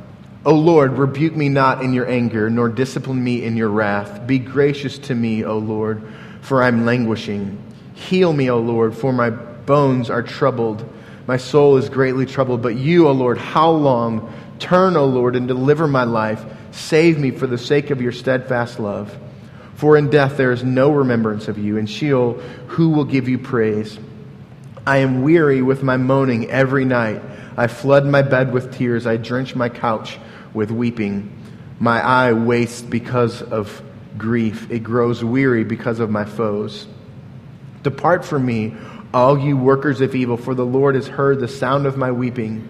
O 0.46 0.56
Lord, 0.56 0.94
rebuke 0.94 1.36
me 1.36 1.50
not 1.50 1.84
in 1.84 1.94
your 1.94 2.10
anger, 2.10 2.50
nor 2.50 2.70
discipline 2.70 3.22
me 3.22 3.44
in 3.44 3.58
your 3.58 3.68
wrath. 3.68 4.26
Be 4.26 4.40
gracious 4.40 4.98
to 5.00 5.16
me, 5.16 5.44
O 5.44 5.58
Lord, 5.58 6.02
for 6.40 6.64
I 6.64 6.70
am 6.70 6.86
languishing. 6.86 7.62
Heal 7.94 8.32
me, 8.32 8.50
O 8.50 8.60
Lord, 8.60 8.96
for 8.96 9.12
my 9.12 9.32
bones 9.32 10.10
are 10.10 10.24
troubled. 10.24 10.88
My 11.28 11.38
soul 11.38 11.78
is 11.78 11.90
greatly 11.90 12.26
troubled. 12.26 12.62
But 12.62 12.76
you, 12.76 13.08
O 13.08 13.12
Lord, 13.12 13.38
how 13.38 13.72
long? 13.72 14.34
Turn, 14.60 14.96
O 14.96 15.06
Lord, 15.06 15.36
and 15.36 15.48
deliver 15.48 15.88
my 15.88 16.04
life. 16.04 16.44
Save 16.72 17.18
me 17.20 17.32
for 17.32 17.48
the 17.48 17.58
sake 17.58 17.90
of 17.90 18.02
your 18.02 18.12
steadfast 18.12 18.80
love. 18.80 19.18
For 19.76 19.98
in 19.98 20.10
death 20.10 20.38
there 20.38 20.52
is 20.52 20.64
no 20.64 20.92
remembrance 20.92 21.48
of 21.48 21.58
you. 21.58 21.78
In 21.78 21.88
Sheol, 21.88 22.34
who 22.68 22.90
will 22.90 23.06
give 23.06 23.28
you 23.28 23.40
praise? 23.40 23.98
I 24.86 24.98
am 24.98 25.22
weary 25.22 25.62
with 25.62 25.84
my 25.84 25.98
moaning 25.98 26.50
every 26.50 26.86
night. 26.86 27.22
I 27.58 27.68
flood 27.68 28.06
my 28.06 28.22
bed 28.22 28.54
with 28.54 28.76
tears. 28.76 29.06
I 29.06 29.18
drench 29.18 29.56
my 29.56 29.70
couch 29.70 30.20
with 30.54 30.72
weeping. 30.72 31.36
My 31.80 32.00
eye 32.00 32.34
wastes 32.34 32.82
because 32.82 33.42
of 33.42 33.82
grief. 34.18 34.70
It 34.70 34.80
grows 34.80 35.24
weary 35.24 35.64
because 35.64 36.00
of 36.00 36.10
my 36.10 36.26
foes. 36.26 36.88
Depart 37.84 38.24
from 38.24 38.46
me, 38.46 38.76
all 39.14 39.38
you 39.38 39.58
workers 39.58 40.02
of 40.02 40.16
evil, 40.16 40.38
for 40.38 40.56
the 40.56 40.66
Lord 40.66 40.96
has 40.96 41.08
heard 41.08 41.40
the 41.40 41.48
sound 41.48 41.86
of 41.86 41.98
my 41.98 42.12
weeping. 42.12 42.68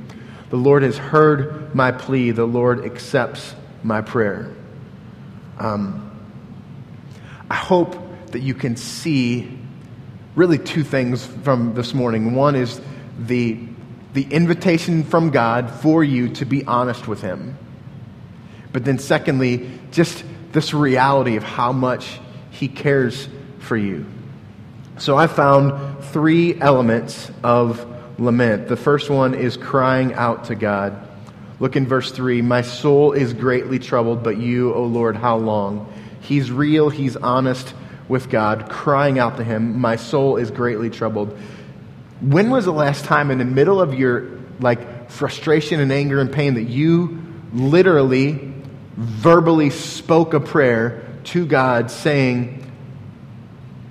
The 0.49 0.57
Lord 0.57 0.83
has 0.83 0.97
heard 0.97 1.73
my 1.75 1.91
plea. 1.91 2.31
The 2.31 2.45
Lord 2.45 2.85
accepts 2.85 3.55
my 3.83 4.01
prayer. 4.01 4.53
Um, 5.59 6.11
I 7.49 7.55
hope 7.55 7.95
that 8.27 8.39
you 8.39 8.53
can 8.53 8.75
see 8.75 9.59
really 10.35 10.57
two 10.57 10.83
things 10.83 11.25
from 11.25 11.73
this 11.73 11.93
morning. 11.93 12.33
One 12.33 12.55
is 12.55 12.81
the, 13.19 13.59
the 14.13 14.23
invitation 14.23 15.03
from 15.03 15.29
God 15.29 15.69
for 15.69 16.03
you 16.03 16.29
to 16.35 16.45
be 16.45 16.65
honest 16.65 17.07
with 17.07 17.21
Him. 17.21 17.57
But 18.73 18.85
then, 18.85 18.99
secondly, 18.99 19.69
just 19.91 20.23
this 20.53 20.73
reality 20.73 21.35
of 21.35 21.43
how 21.43 21.71
much 21.71 22.19
He 22.51 22.67
cares 22.67 23.27
for 23.59 23.77
you. 23.77 24.05
So 25.01 25.17
I 25.17 25.25
found 25.25 26.03
three 26.11 26.61
elements 26.61 27.31
of 27.43 27.83
lament. 28.19 28.67
The 28.67 28.77
first 28.77 29.09
one 29.09 29.33
is 29.33 29.57
crying 29.57 30.13
out 30.13 30.45
to 30.45 30.55
God. 30.55 30.95
Look 31.59 31.75
in 31.75 31.87
verse 31.87 32.11
3 32.11 32.43
My 32.43 32.61
soul 32.61 33.11
is 33.13 33.33
greatly 33.33 33.79
troubled, 33.79 34.21
but 34.21 34.37
you, 34.37 34.71
O 34.75 34.83
Lord, 34.83 35.15
how 35.15 35.37
long? 35.37 35.91
He's 36.21 36.51
real, 36.51 36.91
he's 36.91 37.15
honest 37.15 37.73
with 38.09 38.29
God, 38.29 38.69
crying 38.69 39.17
out 39.17 39.37
to 39.37 39.43
Him, 39.43 39.79
My 39.79 39.95
soul 39.95 40.37
is 40.37 40.51
greatly 40.51 40.91
troubled. 40.91 41.35
When 42.19 42.51
was 42.51 42.65
the 42.65 42.71
last 42.71 43.03
time 43.03 43.31
in 43.31 43.39
the 43.39 43.45
middle 43.45 43.81
of 43.81 43.95
your 43.95 44.37
like 44.59 45.09
frustration 45.09 45.79
and 45.79 45.91
anger 45.91 46.21
and 46.21 46.31
pain 46.31 46.53
that 46.53 46.69
you 46.69 47.23
literally 47.53 48.53
verbally 48.95 49.71
spoke 49.71 50.35
a 50.35 50.39
prayer 50.39 51.07
to 51.23 51.47
God 51.47 51.89
saying, 51.89 52.70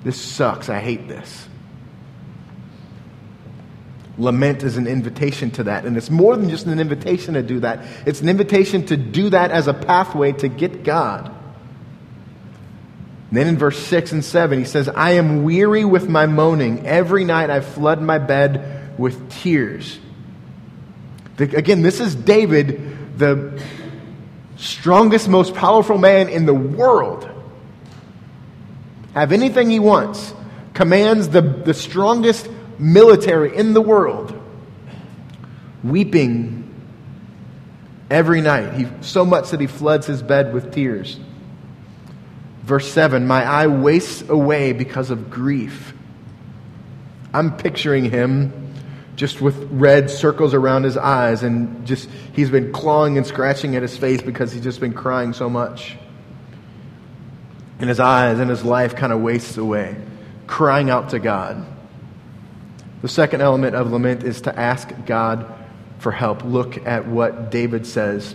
This 0.03 0.21
sucks. 0.21 0.69
I 0.69 0.81
hate 0.81 1.09
this. 1.09 1.49
Lament 4.21 4.63
is 4.63 4.77
an 4.77 4.87
invitation 4.87 5.51
to 5.53 5.65
that. 5.65 5.85
And 5.85 5.97
it's 5.97 6.11
more 6.11 6.37
than 6.37 6.51
just 6.51 6.67
an 6.67 6.79
invitation 6.79 7.35
to 7.35 7.43
do 7.43 7.61
that, 7.61 7.85
it's 8.07 8.21
an 8.21 8.29
invitation 8.29 8.87
to 8.87 8.97
do 8.97 9.31
that 9.31 9.51
as 9.51 9.67
a 9.67 9.75
pathway 9.75 10.33
to 10.33 10.49
get 10.49 10.85
God. 10.85 11.35
then 13.33 13.47
in 13.47 13.57
verse 13.57 13.79
6 13.79 14.13
and 14.13 14.25
7, 14.25 14.59
he 14.59 14.65
says, 14.65 14.89
I 14.89 15.13
am 15.13 15.45
weary 15.45 15.85
with 15.85 16.09
my 16.09 16.27
moaning. 16.27 16.87
Every 16.87 17.25
night 17.25 17.49
I 17.49 17.61
flood 17.61 18.03
my 18.03 18.19
bed 18.19 18.99
with 18.99 19.31
tears. 19.31 19.99
again, 21.39 21.81
this 21.83 22.01
is 22.01 22.15
David, 22.15 23.19
the 23.19 23.63
strongest, 24.57 25.29
most 25.29 25.55
powerful 25.55 25.97
man 25.97 26.29
in 26.29 26.45
the 26.45 26.55
world, 26.55 27.31
have 29.15 29.33
anything 29.33 29.71
he 29.71 29.79
wants, 29.79 30.35
commands 30.75 31.29
the, 31.29 31.41
the 31.41 31.75
strongest 31.75 32.49
military 32.79 33.57
in 33.57 33.75
the 33.75 33.81
world, 33.81 34.35
weeping 35.83 36.61
every 38.11 38.41
night. 38.41 38.75
He, 38.75 38.87
so 39.01 39.25
much 39.25 39.51
that 39.51 39.61
he 39.61 39.67
floods 39.67 40.07
his 40.07 40.23
bed 40.23 40.53
with 40.53 40.73
tears. 40.73 41.19
Verse 42.63 42.91
7 42.93 43.27
My 43.27 43.45
eye 43.45 43.67
wastes 43.67 44.29
away 44.29 44.73
because 44.73 45.11
of 45.11 45.31
grief. 45.31 45.95
I'm 47.33 47.57
picturing 47.57 48.11
him 48.11 48.75
just 49.17 49.41
with 49.41 49.69
red 49.71 50.09
circles 50.09 50.55
around 50.55 50.85
his 50.85 50.97
eyes, 50.97 51.43
and 51.43 51.87
just 51.87 52.09
he's 52.33 52.51
been 52.51 52.73
clawing 52.73 53.19
and 53.19 53.27
scratching 53.27 53.77
at 53.77 53.83
his 53.83 53.97
face 53.97 54.23
because 54.23 54.53
he's 54.53 54.63
just 54.63 54.81
been 54.81 54.95
crying 54.95 55.33
so 55.33 55.51
much. 55.51 55.97
And 57.81 57.89
his 57.89 57.99
eyes 57.99 58.39
and 58.39 58.49
his 58.51 58.65
life 58.65 58.95
kind 58.95 59.13
of 59.13 59.21
wastes 59.21 59.57
away, 59.57 59.97
crying 60.47 60.91
out 60.91 61.11
to 61.11 61.19
God. 61.19 61.67
The 63.03 63.09
second 63.09 63.41
element 63.41 63.75
of 63.75 63.91
lament 63.91 64.23
is 64.23 64.43
to 64.43 64.59
ask 64.59 64.91
God 65.07 65.53
for 65.99 66.13
help. 66.13 66.45
Look 66.45 66.87
at 66.87 67.07
what 67.07 67.51
David 67.51 67.87
says. 67.87 68.35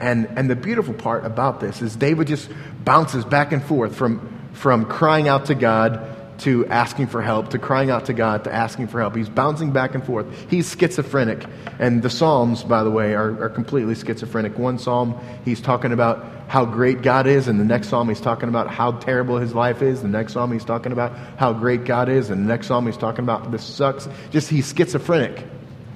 And, 0.00 0.26
and 0.36 0.50
the 0.50 0.56
beautiful 0.56 0.94
part 0.94 1.24
about 1.24 1.60
this 1.60 1.82
is 1.82 1.94
David 1.94 2.26
just 2.26 2.50
bounces 2.84 3.24
back 3.24 3.52
and 3.52 3.62
forth 3.62 3.94
from, 3.94 4.50
from 4.52 4.86
crying 4.86 5.28
out 5.28 5.46
to 5.46 5.54
God 5.54 6.19
to 6.40 6.66
asking 6.66 7.06
for 7.06 7.20
help, 7.20 7.50
to 7.50 7.58
crying 7.58 7.90
out 7.90 8.06
to 8.06 8.12
God, 8.12 8.44
to 8.44 8.52
asking 8.52 8.88
for 8.88 9.00
help. 9.00 9.14
He's 9.14 9.28
bouncing 9.28 9.72
back 9.72 9.94
and 9.94 10.04
forth. 10.04 10.26
He's 10.48 10.74
schizophrenic. 10.74 11.44
And 11.78 12.02
the 12.02 12.10
Psalms, 12.10 12.64
by 12.64 12.82
the 12.82 12.90
way, 12.90 13.14
are, 13.14 13.44
are 13.44 13.48
completely 13.50 13.94
schizophrenic. 13.94 14.58
One 14.58 14.78
Psalm, 14.78 15.18
he's 15.44 15.60
talking 15.60 15.92
about 15.92 16.24
how 16.48 16.64
great 16.64 17.02
God 17.02 17.26
is, 17.26 17.46
and 17.46 17.60
the 17.60 17.64
next 17.64 17.88
Psalm, 17.88 18.08
he's 18.08 18.20
talking 18.20 18.48
about 18.48 18.68
how 18.68 18.92
terrible 18.92 19.38
his 19.38 19.54
life 19.54 19.82
is. 19.82 20.02
The 20.02 20.08
next 20.08 20.32
Psalm, 20.32 20.50
he's 20.52 20.64
talking 20.64 20.92
about 20.92 21.12
how 21.36 21.52
great 21.52 21.84
God 21.84 22.08
is, 22.08 22.30
and 22.30 22.44
the 22.44 22.48
next 22.48 22.66
Psalm, 22.66 22.86
he's 22.86 22.96
talking 22.96 23.22
about 23.22 23.50
this 23.52 23.62
sucks. 23.62 24.08
Just, 24.30 24.50
he's 24.50 24.72
schizophrenic. 24.74 25.44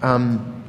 Um, 0.03 0.63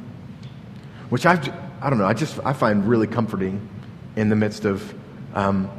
which 1.10 1.26
I, 1.26 1.34
I 1.80 1.90
don't 1.90 1.98
know, 1.98 2.06
I 2.06 2.14
just, 2.14 2.40
I 2.44 2.52
find 2.52 2.88
really 2.88 3.06
comforting 3.06 3.68
in 4.16 4.28
the 4.28 4.36
midst 4.36 4.64
of 4.64 4.94
um, 5.34 5.70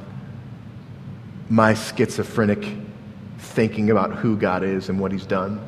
my 1.50 1.74
schizophrenic 1.74 2.87
thinking 3.38 3.90
about 3.90 4.16
who 4.16 4.38
God 4.38 4.64
is 4.64 4.90
and 4.90 5.00
what 5.00 5.12
He's 5.12 5.26
done. 5.26 5.62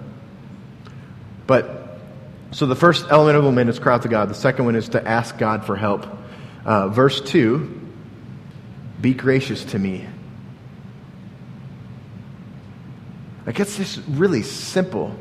But, 1.47 1.99
so 2.51 2.65
the 2.65 2.75
first 2.75 3.08
element 3.10 3.38
of 3.38 3.43
lament 3.43 3.69
is 3.69 3.79
cry 3.79 3.95
out 3.95 4.03
to 4.03 4.08
God. 4.08 4.29
The 4.29 4.36
second 4.36 4.65
one 4.65 4.75
is 4.75 4.89
to 4.89 5.08
ask 5.08 5.38
God 5.38 5.65
for 5.65 5.75
help. 5.75 6.05
Uh, 6.65 6.89
verse 6.89 7.21
2 7.21 7.82
Be 9.01 9.13
gracious 9.13 9.63
to 9.65 9.79
me. 9.79 10.08
Like, 13.45 13.60
it's 13.60 13.77
just 13.77 13.99
really 14.08 14.43
simple. 14.43 15.15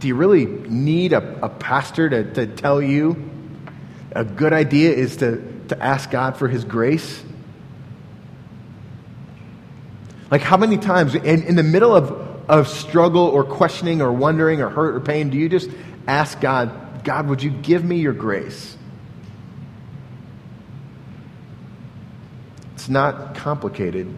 Do 0.00 0.08
you 0.08 0.14
really 0.14 0.46
need 0.46 1.12
a, 1.12 1.44
a 1.44 1.48
pastor 1.48 2.08
to, 2.08 2.32
to 2.34 2.46
tell 2.46 2.80
you 2.80 3.30
a 4.12 4.24
good 4.24 4.52
idea 4.52 4.92
is 4.92 5.18
to, 5.18 5.66
to 5.68 5.82
ask 5.82 6.10
God 6.10 6.36
for 6.36 6.48
His 6.48 6.64
grace? 6.64 7.22
Like, 10.32 10.40
how 10.40 10.56
many 10.56 10.78
times 10.78 11.14
in, 11.14 11.42
in 11.42 11.56
the 11.56 11.62
middle 11.62 11.94
of, 11.94 12.10
of 12.48 12.66
struggle 12.66 13.26
or 13.26 13.44
questioning 13.44 14.00
or 14.00 14.10
wondering 14.10 14.62
or 14.62 14.70
hurt 14.70 14.94
or 14.94 15.00
pain, 15.00 15.28
do 15.28 15.36
you 15.36 15.46
just 15.46 15.68
ask 16.08 16.40
God, 16.40 17.04
God, 17.04 17.28
would 17.28 17.42
you 17.42 17.50
give 17.50 17.84
me 17.84 17.96
your 17.96 18.14
grace? 18.14 18.78
It's 22.72 22.88
not 22.88 23.34
complicated. 23.34 24.10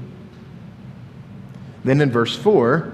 Then 1.83 2.01
in 2.01 2.13
verse 2.13 2.37
4, 2.37 2.93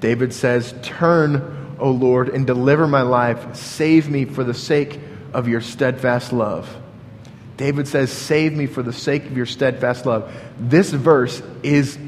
David 0.00 0.34
says, 0.34 0.74
Turn, 0.82 1.76
O 1.78 1.90
Lord, 1.90 2.28
and 2.28 2.46
deliver 2.46 2.86
my 2.86 3.00
life. 3.00 3.56
Save 3.56 4.10
me 4.10 4.26
for 4.26 4.44
the 4.44 4.52
sake 4.52 5.00
of 5.32 5.48
your 5.48 5.62
steadfast 5.62 6.34
love. 6.34 6.68
David 7.56 7.88
says, 7.88 8.12
Save 8.12 8.52
me 8.52 8.66
for 8.66 8.82
the 8.82 8.92
sake 8.92 9.24
of 9.24 9.38
your 9.38 9.46
steadfast 9.46 10.04
love. 10.04 10.30
This 10.60 10.90
verse 10.90 11.42
is 11.62 11.98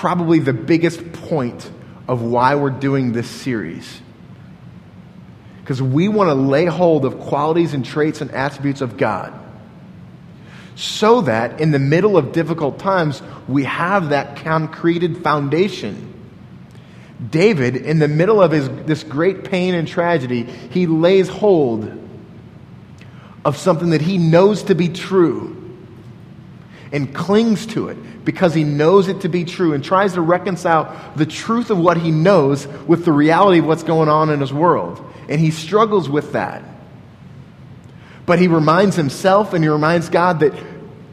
probably 0.00 0.38
the 0.38 0.54
biggest 0.54 1.12
point 1.12 1.70
of 2.08 2.22
why 2.22 2.54
we're 2.54 2.70
doing 2.70 3.12
this 3.12 3.28
series. 3.28 4.00
Because 5.60 5.82
we 5.82 6.08
want 6.08 6.28
to 6.28 6.34
lay 6.34 6.64
hold 6.64 7.04
of 7.04 7.20
qualities 7.20 7.74
and 7.74 7.84
traits 7.84 8.22
and 8.22 8.30
attributes 8.30 8.80
of 8.80 8.96
God 8.96 9.38
so 10.74 11.20
that 11.20 11.60
in 11.60 11.70
the 11.70 11.78
middle 11.78 12.16
of 12.16 12.32
difficult 12.32 12.78
times, 12.78 13.20
we 13.46 13.64
have 13.64 14.08
that 14.08 14.36
concreted 14.36 15.18
foundation. 15.18 16.14
David, 17.30 17.76
in 17.76 17.98
the 17.98 18.08
middle 18.08 18.40
of 18.40 18.52
his, 18.52 18.70
this 18.86 19.04
great 19.04 19.44
pain 19.44 19.74
and 19.74 19.86
tragedy, 19.86 20.44
he 20.44 20.86
lays 20.86 21.28
hold 21.28 21.92
of 23.44 23.58
something 23.58 23.90
that 23.90 24.00
he 24.00 24.16
knows 24.16 24.62
to 24.62 24.74
be 24.74 24.88
true 24.88 25.59
and 26.92 27.14
clings 27.14 27.66
to 27.66 27.88
it 27.88 28.24
because 28.24 28.54
he 28.54 28.64
knows 28.64 29.08
it 29.08 29.20
to 29.20 29.28
be 29.28 29.44
true 29.44 29.72
and 29.72 29.84
tries 29.84 30.14
to 30.14 30.20
reconcile 30.20 31.12
the 31.16 31.26
truth 31.26 31.70
of 31.70 31.78
what 31.78 31.96
he 31.96 32.10
knows 32.10 32.66
with 32.66 33.04
the 33.04 33.12
reality 33.12 33.60
of 33.60 33.66
what's 33.66 33.82
going 33.82 34.08
on 34.08 34.30
in 34.30 34.40
his 34.40 34.52
world. 34.52 35.00
And 35.28 35.40
he 35.40 35.50
struggles 35.50 36.08
with 36.08 36.32
that. 36.32 36.64
But 38.26 38.38
he 38.38 38.48
reminds 38.48 38.96
himself 38.96 39.54
and 39.54 39.64
he 39.64 39.70
reminds 39.70 40.08
God 40.08 40.40
that, 40.40 40.52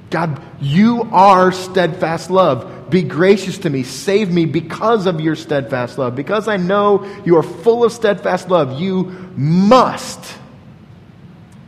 God, 0.09 0.41
you 0.59 1.09
are 1.11 1.51
steadfast 1.51 2.31
love. 2.31 2.89
Be 2.89 3.03
gracious 3.03 3.57
to 3.59 3.69
me. 3.69 3.83
Save 3.83 4.31
me 4.31 4.45
because 4.45 5.05
of 5.05 5.19
your 5.19 5.35
steadfast 5.35 5.97
love. 5.97 6.15
Because 6.15 6.47
I 6.47 6.57
know 6.57 7.05
you 7.25 7.37
are 7.37 7.43
full 7.43 7.83
of 7.83 7.91
steadfast 7.91 8.49
love, 8.49 8.79
you 8.79 9.03
must 9.35 10.37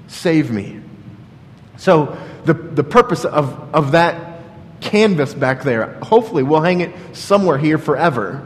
save 0.08 0.50
me. 0.50 0.82
So, 1.80 2.18
the, 2.44 2.54
the 2.54 2.84
purpose 2.84 3.24
of, 3.24 3.74
of 3.74 3.94
that 3.94 4.42
canvas 4.82 5.34
back 5.34 5.64
there, 5.64 5.94
hopefully, 6.02 6.44
we'll 6.44 6.62
hang 6.62 6.82
it 6.82 6.94
somewhere 7.14 7.58
here 7.58 7.78
forever 7.78 8.46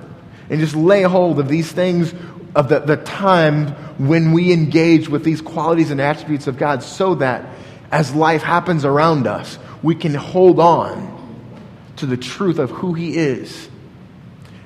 and 0.52 0.60
just 0.60 0.76
lay 0.76 1.02
hold 1.02 1.40
of 1.40 1.48
these 1.48 1.72
things 1.72 2.14
of 2.56 2.70
the, 2.70 2.80
the 2.80 2.98
time 2.98 3.70
when 3.98 4.34
we 4.34 4.54
engage 4.54 5.10
with 5.10 5.24
these 5.24 5.42
qualities 5.42 5.90
and 5.90 6.00
attributes 6.00 6.46
of 6.46 6.58
God 6.58 6.84
so 6.84 7.16
that 7.16 7.48
as 7.92 8.14
life 8.14 8.44
happens 8.44 8.86
around 8.86 9.26
us, 9.26 9.58
we 9.82 9.96
can 9.96 10.14
hold 10.14 10.60
on 10.60 11.12
to 11.96 12.06
the 12.06 12.18
truth 12.18 12.60
of 12.60 12.70
who 12.70 12.94
He 12.94 13.18
is. 13.18 13.70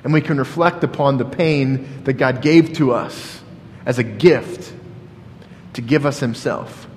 And 0.04 0.12
we 0.12 0.20
can 0.20 0.38
reflect 0.38 0.84
upon 0.84 1.16
the 1.16 1.24
pain 1.24 2.04
that 2.04 2.14
God 2.14 2.42
gave 2.42 2.74
to 2.74 2.92
us 2.92 3.40
as 3.86 3.98
a 3.98 4.04
gift 4.04 4.74
to 5.72 5.80
give 5.80 6.04
us 6.04 6.20
Himself. 6.20 6.87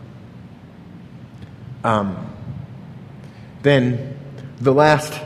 Um, 1.83 2.33
then 3.61 4.17
the 4.59 4.73
last 4.73 5.19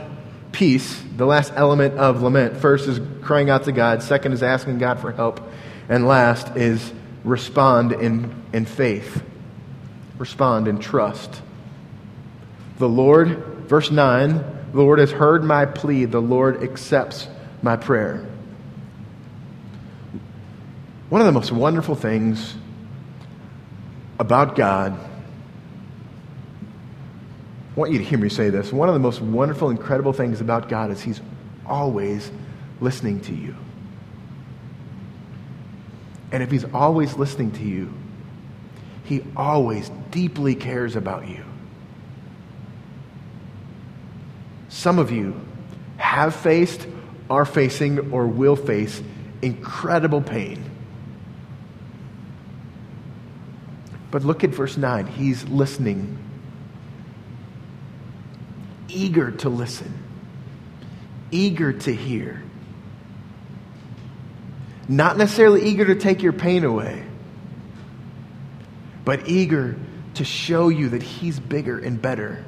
piece, 0.52 1.02
the 1.16 1.26
last 1.26 1.52
element 1.56 1.98
of 1.98 2.22
lament, 2.22 2.56
first 2.56 2.88
is 2.88 3.00
crying 3.22 3.50
out 3.50 3.64
to 3.64 3.72
God, 3.72 4.02
second 4.02 4.32
is 4.32 4.42
asking 4.42 4.78
God 4.78 5.00
for 5.00 5.12
help, 5.12 5.40
and 5.88 6.06
last 6.06 6.56
is 6.56 6.92
respond 7.24 7.92
in, 7.92 8.34
in 8.52 8.64
faith, 8.64 9.22
respond 10.18 10.68
in 10.68 10.78
trust. 10.78 11.42
The 12.78 12.88
Lord, 12.88 13.36
verse 13.68 13.90
9, 13.90 14.44
the 14.72 14.78
Lord 14.82 14.98
has 14.98 15.10
heard 15.10 15.44
my 15.44 15.66
plea, 15.66 16.04
the 16.04 16.20
Lord 16.20 16.62
accepts 16.62 17.28
my 17.62 17.76
prayer. 17.76 18.26
One 21.08 21.20
of 21.20 21.26
the 21.26 21.32
most 21.32 21.52
wonderful 21.52 21.94
things 21.94 22.54
about 24.18 24.56
God, 24.56 24.98
I 27.76 27.80
want 27.80 27.92
you 27.92 27.98
to 27.98 28.04
hear 28.04 28.18
me 28.18 28.30
say 28.30 28.48
this. 28.48 28.72
One 28.72 28.88
of 28.88 28.94
the 28.94 29.00
most 29.00 29.20
wonderful, 29.20 29.68
incredible 29.68 30.14
things 30.14 30.40
about 30.40 30.70
God 30.70 30.90
is 30.90 31.02
He's 31.02 31.20
always 31.66 32.30
listening 32.80 33.20
to 33.22 33.34
you. 33.34 33.54
And 36.32 36.42
if 36.42 36.50
He's 36.50 36.64
always 36.64 37.16
listening 37.18 37.50
to 37.52 37.62
you, 37.62 37.92
He 39.04 39.22
always 39.36 39.90
deeply 40.10 40.54
cares 40.54 40.96
about 40.96 41.28
you. 41.28 41.44
Some 44.70 44.98
of 44.98 45.10
you 45.10 45.38
have 45.98 46.34
faced, 46.34 46.86
are 47.28 47.44
facing, 47.44 48.10
or 48.10 48.26
will 48.26 48.56
face 48.56 49.02
incredible 49.42 50.22
pain. 50.22 50.64
But 54.10 54.24
look 54.24 54.44
at 54.44 54.50
verse 54.50 54.78
9. 54.78 55.06
He's 55.08 55.44
listening, 55.44 56.16
eager 58.96 59.30
to 59.30 59.48
listen, 59.48 59.92
eager 61.30 61.72
to 61.72 61.94
hear. 61.94 62.42
Not 64.88 65.18
necessarily 65.18 65.64
eager 65.64 65.84
to 65.84 65.96
take 65.96 66.22
your 66.22 66.32
pain 66.32 66.64
away, 66.64 67.04
but 69.04 69.28
eager 69.28 69.76
to 70.14 70.24
show 70.24 70.68
you 70.68 70.90
that 70.90 71.02
He's 71.02 71.38
bigger 71.38 71.78
and 71.78 72.00
better 72.00 72.44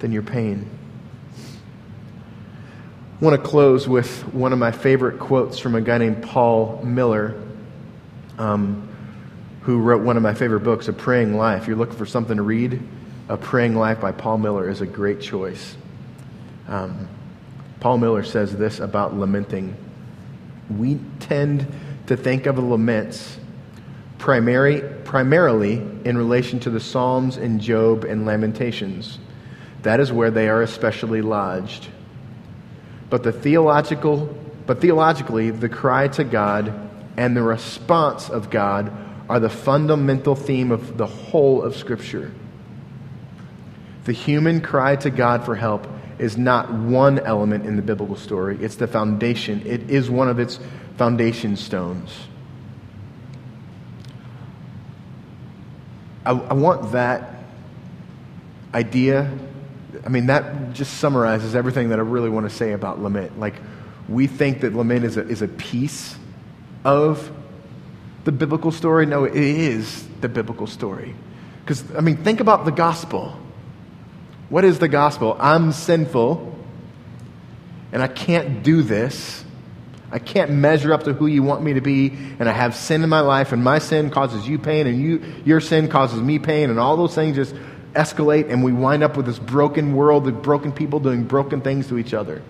than 0.00 0.12
your 0.12 0.22
pain. 0.22 0.68
I 3.18 3.24
want 3.24 3.42
to 3.42 3.48
close 3.48 3.88
with 3.88 4.22
one 4.34 4.52
of 4.52 4.58
my 4.58 4.72
favorite 4.72 5.18
quotes 5.18 5.58
from 5.58 5.74
a 5.74 5.80
guy 5.80 5.96
named 5.96 6.22
Paul 6.22 6.82
Miller, 6.84 7.40
um, 8.36 8.86
who 9.62 9.78
wrote 9.78 10.02
one 10.02 10.18
of 10.18 10.22
my 10.22 10.34
favorite 10.34 10.60
books, 10.60 10.88
A 10.88 10.92
Praying 10.92 11.34
Life. 11.34 11.62
If 11.62 11.68
you're 11.68 11.78
looking 11.78 11.96
for 11.96 12.04
something 12.04 12.36
to 12.36 12.42
read, 12.42 12.82
A 13.28 13.36
Praying 13.36 13.74
Life 13.74 14.00
by 14.00 14.12
Paul 14.12 14.38
Miller 14.38 14.70
is 14.70 14.80
a 14.80 14.86
great 14.86 15.20
choice. 15.20 15.76
Um, 16.68 17.08
Paul 17.80 17.98
Miller 17.98 18.22
says 18.22 18.56
this 18.56 18.78
about 18.78 19.16
lamenting. 19.16 19.76
We 20.70 21.00
tend 21.18 21.66
to 22.06 22.16
think 22.16 22.46
of 22.46 22.58
laments 22.58 23.36
primary, 24.18 24.82
primarily 25.04 25.74
in 26.04 26.16
relation 26.16 26.60
to 26.60 26.70
the 26.70 26.80
Psalms 26.80 27.36
and 27.36 27.60
Job 27.60 28.04
and 28.04 28.26
Lamentations. 28.26 29.18
That 29.82 30.00
is 30.00 30.12
where 30.12 30.30
they 30.30 30.48
are 30.48 30.62
especially 30.62 31.20
lodged. 31.20 31.88
But 33.10 33.24
the 33.24 33.32
theological, 33.32 34.36
but 34.66 34.80
theologically, 34.80 35.50
the 35.50 35.68
cry 35.68 36.08
to 36.08 36.24
God 36.24 36.72
and 37.16 37.36
the 37.36 37.42
response 37.42 38.30
of 38.30 38.50
God 38.50 38.92
are 39.28 39.40
the 39.40 39.50
fundamental 39.50 40.36
theme 40.36 40.70
of 40.70 40.96
the 40.96 41.06
whole 41.06 41.62
of 41.62 41.74
Scripture. 41.74 42.32
The 44.06 44.12
human 44.12 44.60
cry 44.60 44.96
to 44.96 45.10
God 45.10 45.44
for 45.44 45.54
help 45.54 45.86
is 46.18 46.38
not 46.38 46.72
one 46.72 47.18
element 47.18 47.66
in 47.66 47.76
the 47.76 47.82
biblical 47.82 48.16
story, 48.16 48.56
it's 48.60 48.76
the 48.76 48.86
foundation. 48.86 49.62
It 49.66 49.90
is 49.90 50.08
one 50.08 50.28
of 50.28 50.38
its 50.38 50.58
foundation 50.96 51.56
stones. 51.56 52.10
I, 56.24 56.30
I 56.30 56.54
want 56.54 56.92
that 56.92 57.34
idea 58.74 59.30
I 60.04 60.08
mean, 60.08 60.26
that 60.26 60.72
just 60.72 60.98
summarizes 60.98 61.54
everything 61.54 61.90
that 61.90 61.98
I 61.98 62.02
really 62.02 62.28
want 62.28 62.48
to 62.48 62.54
say 62.54 62.72
about 62.72 63.00
lament. 63.00 63.38
Like, 63.38 63.54
we 64.08 64.26
think 64.26 64.60
that 64.60 64.74
lament 64.74 65.04
is 65.04 65.16
a, 65.16 65.26
is 65.26 65.42
a 65.42 65.48
piece 65.48 66.16
of 66.84 67.30
the 68.24 68.32
biblical 68.32 68.70
story. 68.70 69.06
No, 69.06 69.24
it 69.24 69.36
is 69.36 70.06
the 70.20 70.28
biblical 70.28 70.66
story. 70.66 71.14
Because, 71.60 71.84
I 71.96 72.00
mean, 72.00 72.18
think 72.18 72.40
about 72.40 72.64
the 72.64 72.72
gospel. 72.72 73.38
What 74.48 74.64
is 74.64 74.78
the 74.78 74.88
gospel? 74.88 75.36
I'm 75.40 75.72
sinful, 75.72 76.56
and 77.92 78.02
I 78.02 78.08
can't 78.08 78.62
do 78.62 78.82
this. 78.82 79.44
I 80.10 80.20
can't 80.20 80.52
measure 80.52 80.92
up 80.92 81.02
to 81.04 81.12
who 81.12 81.26
you 81.26 81.42
want 81.42 81.62
me 81.62 81.74
to 81.74 81.80
be, 81.80 82.16
and 82.38 82.48
I 82.48 82.52
have 82.52 82.76
sin 82.76 83.02
in 83.02 83.08
my 83.08 83.20
life, 83.20 83.52
and 83.52 83.62
my 83.62 83.80
sin 83.80 84.10
causes 84.10 84.46
you 84.48 84.58
pain, 84.58 84.86
and 84.86 85.00
you, 85.00 85.22
your 85.44 85.60
sin 85.60 85.88
causes 85.88 86.20
me 86.20 86.38
pain, 86.38 86.70
and 86.70 86.78
all 86.78 86.96
those 86.96 87.14
things 87.14 87.36
just 87.36 87.54
escalate 87.96 88.50
and 88.50 88.62
we 88.62 88.72
wind 88.72 89.02
up 89.02 89.16
with 89.16 89.26
this 89.26 89.38
broken 89.38 89.94
world 89.94 90.24
with 90.24 90.42
broken 90.42 90.70
people 90.70 91.00
doing 91.00 91.24
broken 91.24 91.60
things 91.60 91.88
to 91.88 91.98
each 91.98 92.14
other. 92.14 92.42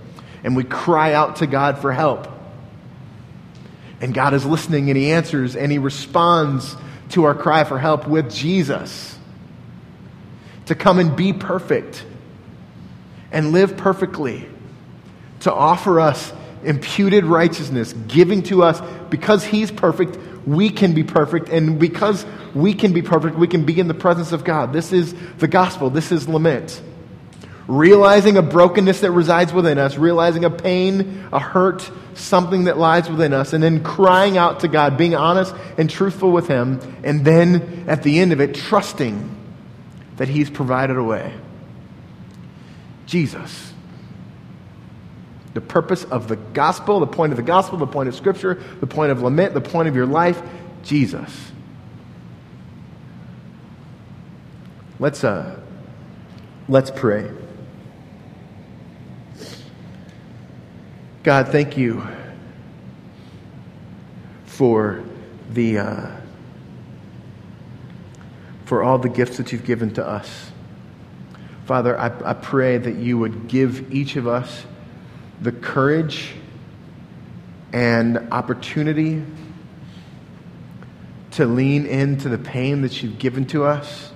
And 0.45 0.57
we 0.57 0.65
cry 0.65 1.15
out 1.15 1.37
to 1.37 1.47
God 1.47 1.79
for 1.79 1.93
help. 1.93 2.29
And 4.01 4.13
God 4.13 4.35
is 4.35 4.45
listening 4.45 4.91
and 4.91 4.99
He 4.99 5.13
answers 5.13 5.57
and 5.57 5.73
He 5.73 5.79
responds 5.79 6.77
to 7.11 7.25
our 7.25 7.35
cry 7.35 7.65
for 7.65 7.79
help 7.79 8.07
with 8.07 8.31
Jesus 8.31 9.16
to 10.67 10.75
come 10.75 10.99
and 10.99 11.17
be 11.17 11.33
perfect 11.33 12.05
and 13.33 13.53
live 13.53 13.77
perfectly, 13.77 14.49
to 15.41 15.53
offer 15.53 16.01
us 16.01 16.33
imputed 16.65 17.25
righteousness, 17.25 17.93
giving 18.09 18.43
to 18.45 18.63
us 18.63 18.81
because 19.11 19.45
He's 19.45 19.71
perfect, 19.71 20.17
we 20.47 20.71
can 20.71 20.95
be 20.95 21.05
perfect. 21.05 21.49
And 21.49 21.79
because 21.79 22.25
we 22.55 22.75
can 22.75 22.93
be 22.93 23.03
perfect, 23.03 23.37
we 23.37 23.49
can 23.49 23.65
be 23.65 23.79
in 23.79 23.89
the 23.89 23.95
presence 23.95 24.33
of 24.33 24.45
God. 24.45 24.73
This 24.73 24.93
is 24.93 25.15
the 25.39 25.49
gospel. 25.49 25.91
This 25.91 26.13
is 26.13 26.29
lament. 26.29 26.81
realizing 27.69 28.37
a 28.37 28.43
brokenness 28.43 29.01
that 29.01 29.11
resides 29.11 29.53
within 29.53 29.79
us, 29.79 29.97
realizing 29.99 30.45
a 30.45 30.51
pain, 30.51 31.27
a 31.33 31.41
hurt, 31.41 31.91
something 32.15 32.65
that 32.65 32.79
lies 32.79 33.11
within 33.11 33.33
us, 33.33 33.53
and 33.53 33.63
then 33.63 33.83
crying 33.83 34.39
out 34.39 34.61
to 34.61 34.69
God, 34.69 34.97
being 34.97 35.15
honest 35.15 35.55
and 35.77 35.91
truthful 35.91 36.31
with 36.31 36.49
Him, 36.49 36.81
and 37.03 37.25
then 37.25 37.85
at 37.89 38.03
the 38.03 38.19
end 38.21 38.33
of 38.33 38.41
it, 38.41 38.55
trusting 38.55 39.36
that 40.17 40.29
He's 40.29 40.51
provided 40.51 40.97
a 40.97 41.03
way. 41.03 41.33
Jesus. 43.07 43.73
The 45.55 45.61
purpose 45.61 46.05
of 46.05 46.29
the 46.29 46.37
gospel, 46.37 47.01
the 47.01 47.07
point 47.07 47.33
of 47.33 47.37
the 47.37 47.43
gospel, 47.43 47.79
the 47.79 47.87
point 47.87 48.09
of 48.09 48.15
Scripture, 48.15 48.63
the 48.81 48.87
point 48.87 49.13
of 49.13 49.23
lament, 49.23 49.55
the 49.55 49.61
point 49.61 49.89
of 49.89 49.97
your 49.97 50.07
life, 50.07 50.41
Jesus. 50.83 51.53
Let's, 54.99 55.25
uh, 55.25 55.59
let's 56.69 56.91
pray. 56.91 57.31
God, 61.23 61.49
thank 61.49 61.77
you 61.77 62.07
for 64.45 65.03
the 65.51 65.79
uh, 65.79 66.17
for 68.67 68.83
all 68.83 68.99
the 68.99 69.09
gifts 69.09 69.39
that 69.39 69.53
you've 69.53 69.65
given 69.65 69.95
to 69.95 70.07
us. 70.07 70.51
Father, 71.65 71.99
I, 71.99 72.31
I 72.31 72.35
pray 72.35 72.77
that 72.79 72.97
you 72.97 73.19
would 73.19 73.49
give 73.49 73.93
each 73.93 74.17
of 74.17 74.29
us 74.29 74.65
the 75.41 75.53
courage 75.53 76.35
and 77.73 78.19
opportunity 78.31 79.25
to 81.33 81.47
lean 81.47 81.87
into 81.87 82.29
the 82.29 82.39
pain 82.39 82.83
that 82.83 83.03
you've 83.03 83.19
given 83.19 83.47
to 83.47 83.65
us. 83.65 84.13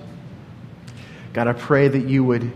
God, 1.33 1.47
I 1.47 1.53
pray 1.53 1.87
that 1.87 2.07
you 2.07 2.23
would 2.23 2.51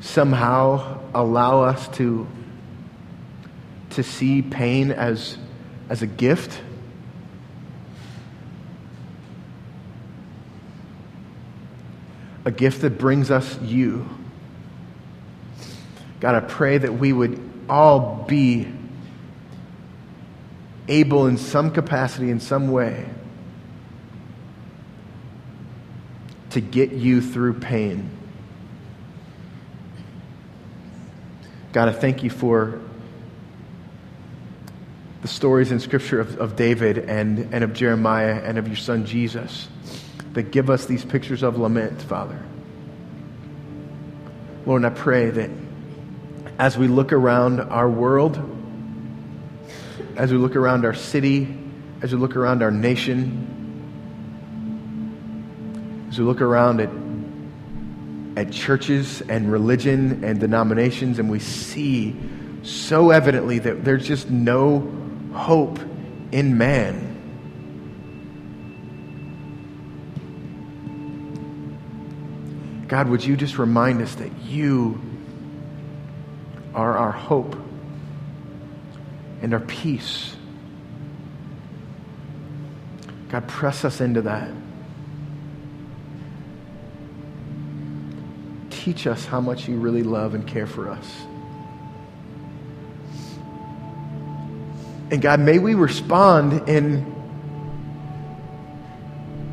somehow 0.00 1.00
allow 1.14 1.62
us 1.62 1.88
to 1.96 2.26
to 3.92 4.02
see 4.02 4.42
pain 4.42 4.90
as, 4.90 5.36
as 5.88 6.02
a 6.02 6.06
gift. 6.06 6.60
A 12.44 12.50
gift 12.50 12.82
that 12.82 12.98
brings 12.98 13.30
us 13.30 13.60
you. 13.60 14.08
God, 16.20 16.34
I 16.34 16.40
pray 16.40 16.78
that 16.78 16.94
we 16.94 17.12
would 17.12 17.40
all 17.68 18.24
be 18.28 18.68
able 20.88 21.26
in 21.26 21.36
some 21.36 21.70
capacity, 21.70 22.30
in 22.30 22.40
some 22.40 22.70
way, 22.70 23.08
to 26.50 26.60
get 26.60 26.92
you 26.92 27.20
through 27.20 27.54
pain. 27.54 28.10
God, 31.72 31.88
I 31.88 31.92
thank 31.92 32.22
you 32.22 32.30
for 32.30 32.80
the 35.22 35.28
stories 35.28 35.72
in 35.72 35.80
Scripture 35.80 36.20
of, 36.20 36.38
of 36.38 36.56
David 36.56 36.98
and, 36.98 37.54
and 37.54 37.64
of 37.64 37.72
Jeremiah 37.72 38.42
and 38.44 38.58
of 38.58 38.66
your 38.66 38.76
son 38.76 39.06
Jesus 39.06 39.68
that 40.34 40.50
give 40.50 40.70
us 40.70 40.86
these 40.86 41.04
pictures 41.04 41.42
of 41.42 41.58
lament, 41.58 42.00
Father. 42.02 42.40
Lord, 44.64 44.84
and 44.84 44.92
I 44.92 44.96
pray 44.96 45.30
that 45.30 45.50
as 46.58 46.78
we 46.78 46.86
look 46.86 47.12
around 47.12 47.60
our 47.60 47.88
world, 47.88 48.36
as 50.16 50.30
we 50.30 50.38
look 50.38 50.56
around 50.56 50.84
our 50.84 50.94
city, 50.94 51.58
as 52.00 52.12
we 52.12 52.18
look 52.18 52.36
around 52.36 52.62
our 52.62 52.70
nation, 52.70 53.48
as 56.10 56.18
we 56.18 56.24
look 56.24 56.40
around 56.40 56.80
at, 56.80 56.90
at 58.46 58.52
churches 58.52 59.22
and 59.22 59.50
religion 59.50 60.24
and 60.24 60.38
denominations, 60.38 61.18
and 61.18 61.30
we 61.30 61.38
see 61.38 62.14
so 62.62 63.10
evidently 63.10 63.58
that 63.58 63.84
there's 63.84 64.06
just 64.06 64.30
no 64.30 64.80
hope 65.32 65.80
in 66.30 66.56
man. 66.56 67.01
God, 72.92 73.08
would 73.08 73.24
you 73.24 73.38
just 73.38 73.56
remind 73.56 74.02
us 74.02 74.16
that 74.16 74.30
you 74.42 75.00
are 76.74 76.94
our 76.94 77.10
hope 77.10 77.56
and 79.40 79.54
our 79.54 79.60
peace? 79.60 80.36
God, 83.30 83.48
press 83.48 83.86
us 83.86 84.02
into 84.02 84.20
that. 84.20 84.50
Teach 88.68 89.06
us 89.06 89.24
how 89.24 89.40
much 89.40 89.66
you 89.68 89.78
really 89.78 90.02
love 90.02 90.34
and 90.34 90.46
care 90.46 90.66
for 90.66 90.90
us. 90.90 91.22
And 95.10 95.22
God, 95.22 95.40
may 95.40 95.58
we 95.58 95.72
respond 95.72 96.68
in 96.68 97.11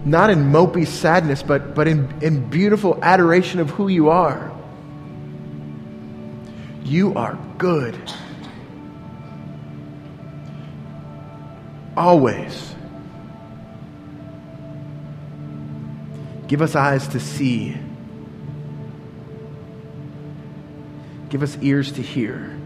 not 0.05 0.29
in 0.29 0.51
mopey 0.51 0.87
sadness, 0.87 1.43
but, 1.43 1.75
but 1.75 1.87
in, 1.87 2.21
in 2.21 2.49
beautiful 2.49 2.99
adoration 3.01 3.59
of 3.59 3.69
who 3.71 3.87
you 3.87 4.09
are. 4.09 4.51
You 6.83 7.13
are 7.15 7.37
good. 7.57 7.97
Always. 11.95 12.75
Give 16.47 16.61
us 16.61 16.75
eyes 16.75 17.07
to 17.09 17.19
see. 17.19 17.77
Give 21.29 21.43
us 21.43 21.57
ears 21.61 21.91
to 21.91 22.01
hear. 22.01 22.57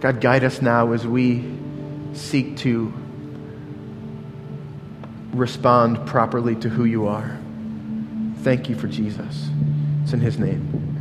God, 0.00 0.20
guide 0.20 0.44
us 0.44 0.62
now 0.62 0.92
as 0.92 1.06
we 1.06 1.44
seek 2.12 2.58
to 2.58 2.92
respond 5.32 6.06
properly 6.06 6.54
to 6.56 6.68
who 6.68 6.84
you 6.84 7.06
are. 7.06 7.38
Thank 8.38 8.68
you 8.68 8.74
for 8.74 8.88
Jesus. 8.88 9.48
It's 10.02 10.12
in 10.12 10.20
his 10.20 10.38
name. 10.38 10.91